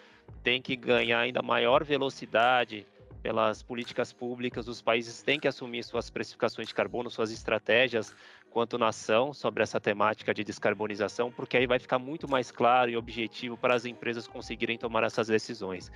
tem 0.41 0.61
que 0.61 0.75
ganhar 0.75 1.19
ainda 1.19 1.41
maior 1.41 1.83
velocidade 1.83 2.85
pelas 3.21 3.61
políticas 3.61 4.13
públicas, 4.13 4.67
os 4.69 4.81
países 4.81 5.21
têm 5.21 5.37
que 5.37 5.47
assumir 5.47 5.83
suas 5.83 6.09
precificações 6.09 6.69
de 6.69 6.73
carbono, 6.73 7.09
suas 7.09 7.31
estratégias 7.31 8.15
quanto 8.49 8.77
nação 8.77 9.33
sobre 9.33 9.61
essa 9.61 9.79
temática 9.79 10.33
de 10.33 10.43
descarbonização, 10.43 11.29
porque 11.29 11.57
aí 11.57 11.67
vai 11.67 11.79
ficar 11.79 11.99
muito 11.99 12.29
mais 12.29 12.49
claro 12.49 12.89
e 12.89 12.95
objetivo 12.95 13.57
para 13.57 13.75
as 13.75 13.85
empresas 13.85 14.27
conseguirem 14.27 14.77
tomar 14.77 15.03
essas 15.03 15.27
decisões. 15.27 15.91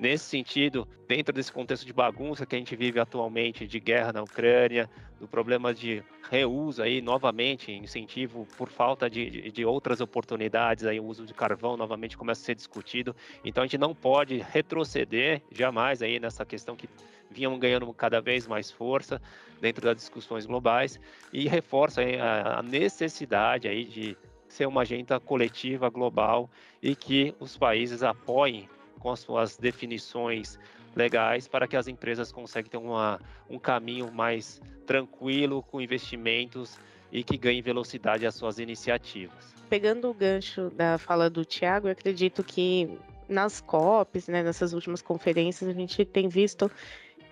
Nesse 0.00 0.24
sentido, 0.24 0.88
dentro 1.06 1.30
desse 1.30 1.52
contexto 1.52 1.84
de 1.84 1.92
bagunça 1.92 2.46
que 2.46 2.56
a 2.56 2.58
gente 2.58 2.74
vive 2.74 2.98
atualmente, 2.98 3.66
de 3.66 3.78
guerra 3.78 4.14
na 4.14 4.22
Ucrânia, 4.22 4.88
do 5.20 5.28
problema 5.28 5.74
de 5.74 6.02
reuso 6.30 6.82
aí, 6.82 7.02
novamente, 7.02 7.70
incentivo 7.70 8.48
por 8.56 8.70
falta 8.70 9.10
de, 9.10 9.50
de, 9.50 9.62
outras 9.62 10.00
oportunidades, 10.00 10.86
aí 10.86 10.98
o 10.98 11.04
uso 11.04 11.26
de 11.26 11.34
carvão 11.34 11.76
novamente 11.76 12.16
começa 12.16 12.40
a 12.40 12.44
ser 12.46 12.54
discutido. 12.54 13.14
Então 13.44 13.62
a 13.62 13.66
gente 13.66 13.76
não 13.76 13.94
pode 13.94 14.38
retroceder 14.38 15.42
jamais 15.52 16.00
aí 16.00 16.18
nessa 16.18 16.46
questão 16.46 16.74
que 16.74 16.88
vinham 17.30 17.58
ganhando 17.58 17.92
cada 17.92 18.22
vez 18.22 18.46
mais 18.46 18.70
força 18.70 19.20
dentro 19.60 19.84
das 19.84 19.96
discussões 19.96 20.46
globais 20.46 20.98
e 21.30 21.46
reforça 21.46 22.00
a 22.00 22.62
necessidade 22.62 23.68
aí 23.68 23.84
de 23.84 24.16
ser 24.48 24.64
uma 24.64 24.80
agenda 24.80 25.20
coletiva 25.20 25.90
global 25.90 26.48
e 26.82 26.96
que 26.96 27.34
os 27.38 27.58
países 27.58 28.02
apoiem 28.02 28.66
com 29.00 29.10
as 29.10 29.20
suas 29.20 29.56
definições 29.56 30.58
legais 30.94 31.48
para 31.48 31.66
que 31.66 31.76
as 31.76 31.88
empresas 31.88 32.30
consigam 32.30 32.70
ter 32.70 32.76
uma, 32.76 33.20
um 33.48 33.58
caminho 33.58 34.12
mais 34.12 34.60
tranquilo 34.86 35.62
com 35.62 35.80
investimentos 35.80 36.78
e 37.10 37.24
que 37.24 37.36
ganhem 37.36 37.62
velocidade 37.62 38.24
às 38.26 38.34
suas 38.34 38.58
iniciativas. 38.58 39.54
Pegando 39.68 40.10
o 40.10 40.14
gancho 40.14 40.70
da 40.70 40.98
fala 40.98 41.28
do 41.28 41.44
Tiago, 41.44 41.88
eu 41.88 41.92
acredito 41.92 42.44
que 42.44 42.88
nas 43.28 43.60
COPs, 43.60 44.28
né, 44.28 44.42
nessas 44.42 44.72
últimas 44.72 45.00
conferências, 45.00 45.68
a 45.68 45.72
gente 45.72 46.04
tem 46.04 46.28
visto 46.28 46.70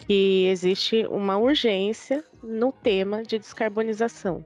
que 0.07 0.47
existe 0.47 1.05
uma 1.11 1.37
urgência 1.37 2.25
no 2.43 2.73
tema 2.73 3.23
de 3.25 3.39
descarbonização. 3.39 4.45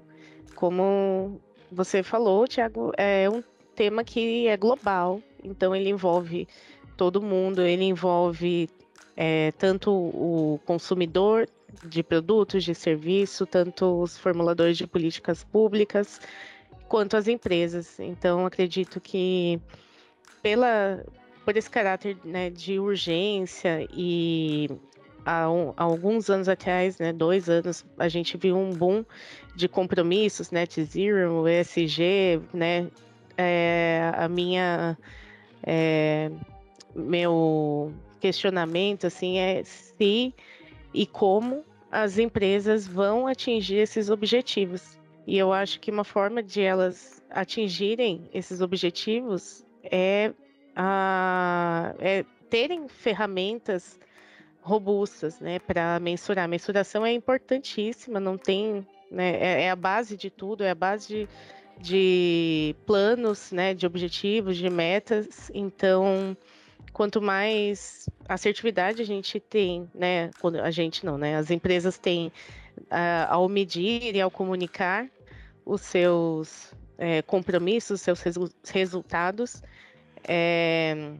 Como 0.54 1.40
você 1.70 2.02
falou, 2.02 2.48
Tiago, 2.48 2.92
é 2.96 3.28
um 3.28 3.42
tema 3.74 4.02
que 4.02 4.46
é 4.48 4.56
global, 4.56 5.20
então 5.42 5.76
ele 5.76 5.90
envolve 5.90 6.48
todo 6.96 7.22
mundo, 7.22 7.62
ele 7.62 7.84
envolve 7.84 8.68
é, 9.16 9.52
tanto 9.52 9.90
o 9.90 10.60
consumidor 10.64 11.48
de 11.84 12.02
produtos, 12.02 12.64
de 12.64 12.74
serviço, 12.74 13.46
tanto 13.46 14.00
os 14.00 14.18
formuladores 14.18 14.76
de 14.76 14.86
políticas 14.86 15.42
públicas, 15.42 16.20
quanto 16.88 17.16
as 17.16 17.28
empresas. 17.28 17.98
Então, 17.98 18.44
acredito 18.44 19.00
que 19.00 19.60
pela, 20.42 21.04
por 21.44 21.56
esse 21.56 21.70
caráter 21.70 22.16
né, 22.24 22.50
de 22.50 22.78
urgência 22.78 23.86
e 23.92 24.68
há, 25.24 25.50
um, 25.50 25.72
há, 25.76 25.84
alguns 25.84 26.28
anos 26.28 26.48
atrás, 26.48 26.98
né, 26.98 27.12
dois 27.12 27.48
anos, 27.48 27.84
a 27.98 28.08
gente 28.08 28.36
viu 28.36 28.56
um 28.56 28.70
boom 28.70 29.04
de 29.54 29.68
compromissos, 29.68 30.50
net 30.50 30.80
né, 30.80 30.86
zero, 30.86 31.48
ESG, 31.48 32.42
né, 32.52 32.88
é, 33.36 34.12
a 34.14 34.28
minha, 34.28 34.98
é, 35.62 36.30
meu 36.94 37.92
questionamento, 38.20 39.06
assim, 39.06 39.38
é 39.38 39.62
se 39.64 40.34
e 40.94 41.06
como 41.06 41.64
as 41.90 42.18
empresas 42.18 42.86
vão 42.86 43.26
atingir 43.26 43.76
esses 43.76 44.10
objetivos. 44.10 44.98
E 45.26 45.38
eu 45.38 45.52
acho 45.52 45.78
que 45.80 45.90
uma 45.90 46.04
forma 46.04 46.42
de 46.42 46.60
elas 46.60 47.22
atingirem 47.30 48.28
esses 48.32 48.60
objetivos 48.60 49.64
é, 49.84 50.32
a, 50.74 51.94
é 51.98 52.24
terem 52.48 52.88
ferramentas 52.88 53.98
robustas, 54.62 55.40
né, 55.40 55.58
para 55.58 55.98
mensurar. 56.00 56.44
A 56.44 56.48
mensuração 56.48 57.04
é 57.04 57.12
importantíssima, 57.12 58.20
não 58.20 58.38
tem, 58.38 58.86
né, 59.10 59.30
é, 59.36 59.62
é, 59.64 59.70
a 59.70 59.76
base 59.76 60.16
de 60.16 60.30
tudo, 60.30 60.62
é 60.62 60.70
a 60.70 60.74
base 60.74 61.08
de, 61.08 61.28
de 61.78 62.76
planos, 62.86 63.50
né, 63.50 63.74
de 63.74 63.86
objetivos, 63.86 64.56
de 64.56 64.70
metas. 64.70 65.50
Então, 65.52 66.36
quanto 66.92 67.20
mais 67.20 68.08
assertividade 68.28 69.02
a 69.02 69.04
gente 69.04 69.40
tem, 69.40 69.90
né, 69.94 70.30
quando 70.40 70.56
a 70.60 70.70
gente 70.70 71.04
não, 71.04 71.18
né, 71.18 71.36
as 71.36 71.50
empresas 71.50 71.98
têm 71.98 72.28
uh, 72.78 73.28
ao 73.28 73.48
medir 73.48 74.14
e 74.14 74.20
ao 74.20 74.30
comunicar 74.30 75.08
os 75.64 75.80
seus 75.82 76.72
é, 76.98 77.22
compromissos, 77.22 78.00
seus 78.00 78.20
resu 78.20 78.50
resultados, 78.72 79.62
é, 80.24 81.12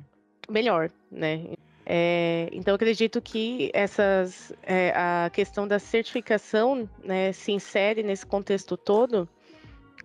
melhor, 0.49 0.91
né? 1.11 1.55
É, 1.85 2.49
então, 2.53 2.75
acredito 2.75 3.21
que 3.21 3.71
essas, 3.75 4.53
é, 4.63 4.93
a 4.95 5.29
questão 5.33 5.67
da 5.67 5.79
certificação 5.81 6.89
né, 7.03 7.33
se 7.33 7.51
insere 7.51 8.03
nesse 8.03 8.25
contexto 8.25 8.77
todo 8.77 9.29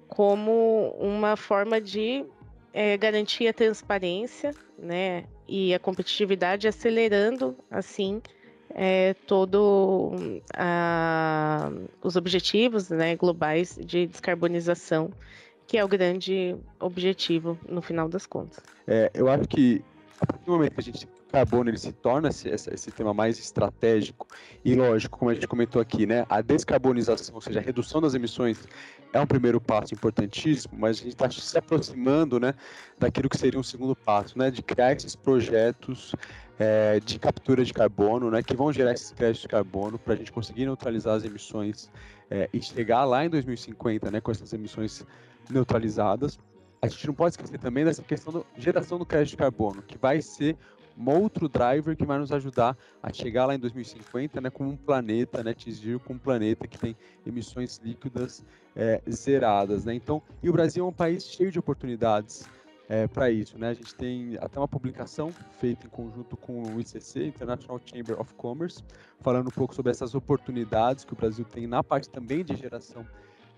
como 0.08 0.96
uma 1.00 1.36
forma 1.36 1.80
de 1.80 2.26
é, 2.78 2.96
garantir 2.96 3.48
a 3.48 3.54
transparência 3.54 4.54
né, 4.78 5.24
e 5.48 5.74
a 5.74 5.80
competitividade, 5.80 6.68
acelerando, 6.68 7.58
assim, 7.72 8.22
é, 8.70 9.16
todo 9.26 10.12
a, 10.56 11.72
os 12.04 12.16
objetivos 12.16 12.92
né, 12.92 13.16
globais 13.16 13.80
de 13.84 14.06
descarbonização, 14.06 15.10
que 15.66 15.76
é 15.76 15.84
o 15.84 15.88
grande 15.88 16.56
objetivo 16.80 17.58
no 17.68 17.82
final 17.82 18.08
das 18.08 18.28
contas. 18.28 18.64
É, 18.86 19.10
eu 19.12 19.28
acho 19.28 19.48
que 19.48 19.84
a 20.22 20.28
partir 20.28 20.46
do 20.46 20.52
momento 20.52 20.74
que 20.76 20.80
a 20.80 20.84
gente 20.84 21.08
carbono 21.38 21.70
ele 21.70 21.78
se 21.78 21.92
torna 21.92 22.30
esse, 22.30 22.50
esse, 22.50 22.92
tema 22.92 23.14
mais 23.14 23.38
estratégico 23.38 24.28
e 24.66 24.74
lógico, 24.74 25.20
como 25.20 25.30
a 25.30 25.34
gente 25.36 25.48
comentou 25.48 25.80
aqui, 25.80 26.08
né, 26.08 26.26
a 26.30 26.42
descarbonização, 26.42 27.36
ou 27.36 27.42
seja, 27.42 27.60
a 27.60 27.62
redução 27.62 28.02
das 28.02 28.16
emissões 28.16 28.68
é 29.14 29.20
um 29.20 29.28
primeiro 29.28 29.62
passo 29.62 29.94
importantíssimo, 29.94 30.74
mas 30.78 31.00
a 31.00 31.04
gente 31.04 31.14
está 31.14 31.30
se 31.30 31.58
aproximando, 31.58 32.40
né, 32.40 32.56
daquilo 32.98 33.30
que 33.30 33.38
seria 33.38 33.60
um 33.60 33.64
segundo 33.64 33.96
passo, 33.96 34.38
né, 34.38 34.50
de 34.50 34.64
criar 34.64 34.94
esses 34.94 35.16
projetos 35.16 36.16
é, 36.58 37.00
de 37.00 37.20
captura 37.20 37.64
de 37.64 37.72
carbono, 37.72 38.32
né, 38.32 38.42
que 38.42 38.56
vão 38.56 38.74
gerar 38.74 38.94
esses 38.94 39.12
créditos 39.12 39.42
de 39.42 39.48
carbono 39.48 40.00
para 40.00 40.16
a 40.16 40.18
gente 40.18 40.32
conseguir 40.32 40.66
neutralizar 40.66 41.16
as 41.16 41.24
emissões 41.24 41.92
é, 42.32 42.50
e 42.52 42.60
chegar 42.60 43.06
lá 43.06 43.24
em 43.24 43.30
2050, 43.30 44.10
né, 44.10 44.20
com 44.20 44.32
essas 44.32 44.52
emissões 44.54 45.06
neutralizadas. 45.52 46.40
A 46.82 46.88
gente 46.88 47.08
não 47.08 47.14
pode 47.14 47.34
esquecer 47.34 47.60
também 47.60 47.86
dessa 47.86 48.02
questão 48.02 48.34
da 48.34 48.42
geração 48.56 48.98
do 48.98 49.06
crédito 49.06 49.32
de 49.32 49.38
carbono, 49.38 49.84
que 49.84 49.98
vai 49.98 50.22
ser 50.22 50.58
um 50.98 51.10
outro 51.10 51.48
driver 51.48 51.96
que 51.96 52.06
vai 52.06 52.18
nos 52.18 52.32
ajudar 52.32 52.76
a 53.02 53.14
chegar 53.14 53.46
lá 53.46 53.56
em 53.56 53.60
2050, 53.60 54.42
né, 54.42 54.50
com 54.50 54.66
um 54.66 54.76
planeta, 54.76 55.44
né, 55.44 55.54
Tizir, 55.54 56.00
com 56.00 56.14
um 56.14 56.18
planeta 56.18 56.68
que 56.68 56.78
tem 56.78 56.96
emissões 57.26 57.80
líquidas 57.84 58.44
é, 58.76 59.02
zeradas, 59.10 59.86
né? 59.86 59.94
Então, 59.94 60.22
e 60.42 60.50
o 60.50 60.54
Brasil 60.54 60.86
é 60.86 60.88
um 60.88 60.94
país 60.94 61.28
cheio 61.28 61.52
de 61.52 61.60
oportunidades 61.60 62.48
é, 62.90 63.08
para 63.08 63.30
isso, 63.30 63.58
né? 63.58 63.70
A 63.70 63.74
gente 63.74 63.94
tem 63.96 64.38
até 64.40 64.60
uma 64.60 64.68
publicação 64.68 65.32
feita 65.60 65.86
em 65.86 65.90
conjunto 65.90 66.38
com 66.38 66.64
o 66.64 66.80
ICC, 66.80 67.26
International 67.26 67.80
Chamber 67.84 68.20
of 68.20 68.34
Commerce, 68.36 68.84
falando 69.20 69.48
um 69.48 69.52
pouco 69.52 69.76
sobre 69.76 69.92
essas 69.92 70.16
oportunidades 70.16 71.04
que 71.04 71.14
o 71.14 71.16
Brasil 71.16 71.44
tem 71.46 71.68
na 71.68 71.84
parte 71.84 72.10
também 72.10 72.44
de 72.44 72.56
geração 72.56 73.06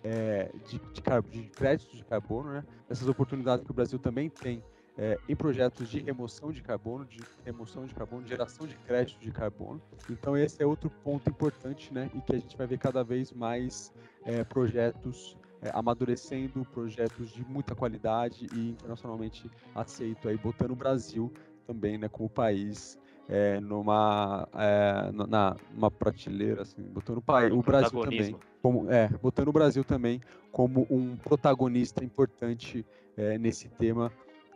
é, 0.04 0.50
de, 0.68 0.80
de, 0.80 1.02
de 1.30 1.50
créditos 1.50 1.98
de 1.98 2.04
carbono, 2.06 2.52
né? 2.52 2.64
Essas 2.90 3.08
oportunidades 3.08 3.64
que 3.66 3.72
o 3.72 3.74
Brasil 3.74 4.00
também 4.00 4.30
tem 4.30 4.64
é, 5.00 5.18
em 5.30 5.36
projetos 5.36 5.88
de 5.88 6.00
remoção 6.02 6.52
de 6.52 6.62
carbono, 6.62 7.06
de 7.06 7.22
remoção 7.46 7.86
de 7.86 7.96
carbono, 7.96 8.28
geração 8.28 8.68
de 8.68 8.76
crédito 8.80 9.18
de 9.22 9.32
carbono. 9.32 9.82
Então 10.10 10.36
esse 10.36 10.62
é 10.62 10.66
outro 10.66 10.90
ponto 10.90 11.30
importante, 11.30 11.94
né, 11.94 12.12
e 12.14 12.20
que 12.20 12.36
a 12.36 12.38
gente 12.38 12.58
vai 12.58 12.68
ver 12.68 12.78
cada 12.78 13.02
vez 13.02 13.32
mais 13.32 13.94
é, 14.26 14.44
projetos 14.44 15.38
é, 15.62 15.72
amadurecendo, 15.74 16.66
projetos 16.66 17.30
de 17.30 17.46
muita 17.46 17.74
qualidade 17.74 18.50
e 18.54 18.72
internacionalmente 18.72 19.50
aceito 19.74 20.28
aí, 20.28 20.38
botando 20.38 20.72
o 20.72 20.76
Brasil 20.76 21.32
também, 21.66 21.98
né, 21.98 22.10
como 22.10 22.30
país 22.30 23.00
é, 23.30 23.58
numa 23.62 24.50
é, 24.54 25.12
na 25.14 25.56
numa 25.74 25.90
prateleira 25.90 26.64
assim, 26.64 26.82
botando 26.82 27.20
o, 27.20 27.22
país, 27.22 27.54
o 27.54 27.62
Brasil 27.62 28.02
também 28.02 28.36
como 28.62 28.92
é, 28.92 29.08
botando 29.08 29.48
o 29.48 29.54
Brasil 29.54 29.84
também 29.86 30.20
como 30.52 30.86
um 30.90 31.16
protagonista 31.16 32.04
importante 32.04 32.86
é, 33.16 33.38
nesse 33.38 33.70
tema 33.70 34.12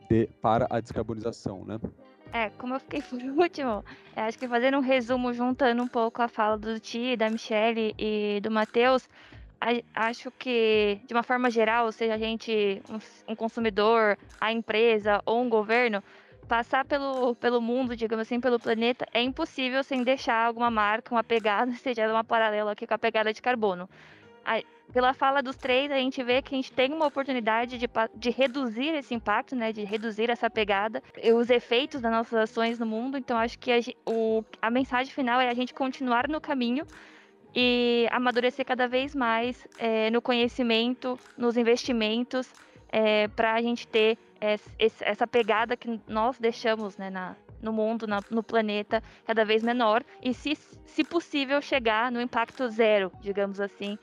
de, 0.10 0.28
para 0.42 0.68
a 0.70 0.80
descarbonização, 0.80 1.64
né? 1.66 1.80
É, 2.32 2.50
como 2.52 2.74
eu 2.74 2.80
fiquei 2.80 3.02
por 3.04 3.22
último, 3.22 3.86
acho 4.16 4.38
que 4.38 4.48
fazendo 4.48 4.78
um 4.78 4.82
resumo, 4.82 5.34
juntando 5.34 5.84
um 5.84 5.88
pouco 5.88 6.22
a 6.22 6.28
fala 6.28 6.58
do 6.58 6.80
Ti, 6.80 7.16
da 7.16 7.30
Michelle 7.30 7.94
e 7.98 8.40
do 8.42 8.50
Matheus, 8.50 9.08
acho 9.94 10.32
que, 10.32 11.00
de 11.06 11.14
uma 11.14 11.24
forma 11.24 11.50
geral, 11.50 11.92
seja 11.92 12.16
a 12.16 12.18
gente 12.18 12.82
um, 12.90 13.34
um 13.34 13.36
consumidor, 13.36 14.18
a 14.42 14.52
empresa 14.52 15.22
ou 15.26 15.42
um 15.42 15.50
governo, 15.50 16.04
passar 16.48 16.86
pelo, 16.86 17.36
pelo 17.36 17.62
mundo, 17.62 17.96
digamos 17.96 18.24
assim, 18.24 18.40
pelo 18.40 18.60
planeta, 18.60 19.06
é 19.14 19.22
impossível 19.22 19.84
sem 19.84 20.04
deixar 20.04 20.46
alguma 20.48 20.70
marca, 20.70 21.14
uma 21.14 21.24
pegada, 21.24 21.72
seja 21.78 22.12
uma 22.12 22.24
paralela 22.24 22.72
aqui 22.72 22.86
com 22.86 22.94
a 22.94 22.98
pegada 22.98 23.32
de 23.32 23.42
carbono. 23.42 23.90
A, 24.46 24.62
pela 24.92 25.14
fala 25.14 25.42
dos 25.42 25.56
três, 25.56 25.92
a 25.92 25.98
gente 25.98 26.22
vê 26.24 26.42
que 26.42 26.54
a 26.54 26.58
gente 26.58 26.72
tem 26.72 26.94
uma 26.94 27.08
oportunidade 27.08 27.78
de, 27.78 27.90
de 28.16 28.30
reduzir 28.30 28.94
esse 28.94 29.14
impacto, 29.14 29.56
né, 29.56 29.72
de 29.72 29.84
reduzir 29.84 30.30
essa 30.30 30.50
pegada, 30.50 31.02
os 31.36 31.50
efeitos 31.50 32.02
das 32.02 32.12
nossas 32.12 32.34
ações 32.34 32.78
no 32.78 32.86
mundo. 32.86 33.18
Então, 33.18 33.38
acho 33.38 33.58
que 33.58 33.72
a, 33.72 33.80
o, 34.06 34.44
a 34.62 34.70
mensagem 34.70 35.12
final 35.12 35.42
é 35.42 35.50
a 35.50 35.54
gente 35.54 35.74
continuar 35.74 36.28
no 36.28 36.40
caminho 36.40 36.86
e 37.56 38.08
amadurecer 38.12 38.66
cada 38.66 38.88
vez 38.88 39.16
mais 39.16 39.68
é, 39.78 40.10
no 40.10 40.22
conhecimento, 40.22 41.20
nos 41.38 41.56
investimentos, 41.58 42.52
é, 42.90 43.28
para 43.28 43.54
a 43.54 43.62
gente 43.62 43.88
ter 43.88 44.18
essa 44.78 45.26
pegada 45.26 45.78
que 45.78 46.02
nós 46.06 46.38
deixamos 46.38 46.98
né, 46.98 47.10
na, 47.10 47.36
no 47.62 47.72
mundo, 47.72 48.06
na, 48.06 48.20
no 48.30 48.44
planeta, 48.44 49.02
cada 49.26 49.46
vez 49.46 49.64
menor, 49.64 50.04
e 50.22 50.34
se, 50.34 50.56
se 50.86 51.04
possível 51.04 51.62
chegar 51.62 52.12
no 52.12 52.22
impacto 52.22 52.68
zero, 52.70 53.12
digamos 53.22 53.60
assim, 53.62 53.98